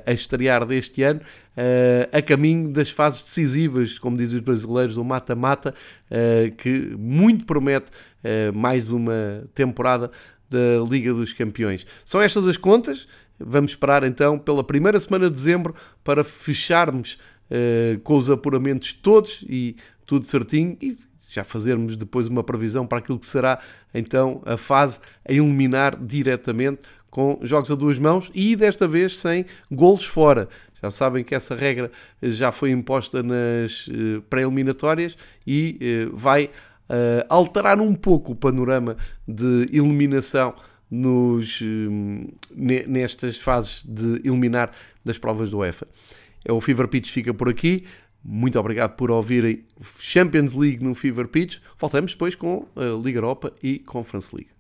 a 0.06 0.14
estrear 0.14 0.66
deste 0.66 1.02
ano, 1.02 1.20
uh, 1.22 2.18
a 2.18 2.22
caminho 2.22 2.72
das 2.72 2.92
fases 2.92 3.24
decisivas, 3.24 3.98
como 3.98 4.16
dizem 4.16 4.38
os 4.38 4.46
brasileiros, 4.46 4.96
do 4.96 5.04
mata-mata, 5.04 5.74
que 6.58 6.96
muito 6.96 7.44
promete 7.44 7.88
mais 8.54 8.92
uma 8.92 9.44
temporada 9.56 10.12
da 10.54 10.88
Liga 10.88 11.14
dos 11.14 11.34
Campeões. 11.34 11.86
São 12.06 12.22
estas 12.22 12.48
as 12.48 12.58
contas. 12.58 13.08
Vamos 13.40 13.72
esperar 13.72 14.04
então 14.04 14.38
pela 14.38 14.64
primeira 14.64 15.00
semana 15.00 15.28
de 15.28 15.36
dezembro 15.36 15.74
para 16.04 16.24
fecharmos 16.24 17.18
uh, 17.50 18.00
com 18.02 18.16
os 18.16 18.30
apuramentos 18.30 18.94
todos 18.94 19.44
e 19.50 19.76
tudo 20.06 20.26
certinho 20.26 20.78
e 20.80 20.96
já 21.28 21.44
fazermos 21.44 21.98
depois 21.98 22.28
uma 22.28 22.44
previsão 22.44 22.86
para 22.86 23.00
aquilo 23.00 23.18
que 23.18 23.26
será 23.26 23.60
então 23.92 24.44
a 24.46 24.56
fase 24.56 25.00
a 25.28 25.34
eliminar 25.34 25.98
diretamente 26.00 26.82
com 27.10 27.40
jogos 27.42 27.72
a 27.72 27.76
duas 27.76 27.98
mãos 27.98 28.30
e 28.36 28.56
desta 28.56 28.88
vez 28.88 29.18
sem 29.18 29.46
golos 29.72 30.06
fora. 30.06 30.48
Já 30.82 30.92
sabem 30.92 31.24
que 31.24 31.34
essa 31.34 31.56
regra 31.56 31.92
já 32.22 32.52
foi 32.52 32.70
imposta 32.72 33.24
nas 33.24 33.88
uh, 33.88 34.22
pré-eliminatórias 34.30 35.18
e 35.46 36.08
uh, 36.12 36.16
vai 36.16 36.52
uh, 36.94 37.26
alterar 37.28 37.80
um 37.80 37.94
pouco 37.94 38.34
o 38.34 38.36
panorama 38.36 38.96
de 39.28 39.68
eliminação 39.72 40.54
nos, 40.90 41.60
uh, 41.62 42.34
nestas 42.56 43.38
fases 43.40 43.84
de 43.84 44.22
eliminar 44.28 44.72
das 45.04 45.18
provas 45.18 45.50
do 45.50 45.58
UEFA. 45.58 45.88
É 46.46 46.52
o 46.52 46.62
Fever 46.62 46.88
Pitch 46.88 47.10
fica 47.10 47.34
por 47.34 47.50
aqui. 47.50 47.86
Muito 48.24 48.58
obrigado 48.60 48.96
por 48.96 49.12
ouvirem 49.12 49.66
Champions 50.00 50.54
League 50.54 50.82
no 50.82 50.96
Fever 50.96 51.28
Pitch. 51.28 51.60
Voltamos 51.78 52.12
depois 52.12 52.36
com 52.36 52.68
a 52.76 53.02
Liga 53.04 53.18
Europa 53.18 53.52
e 53.62 53.80
Conference 53.80 54.34
League. 54.34 54.52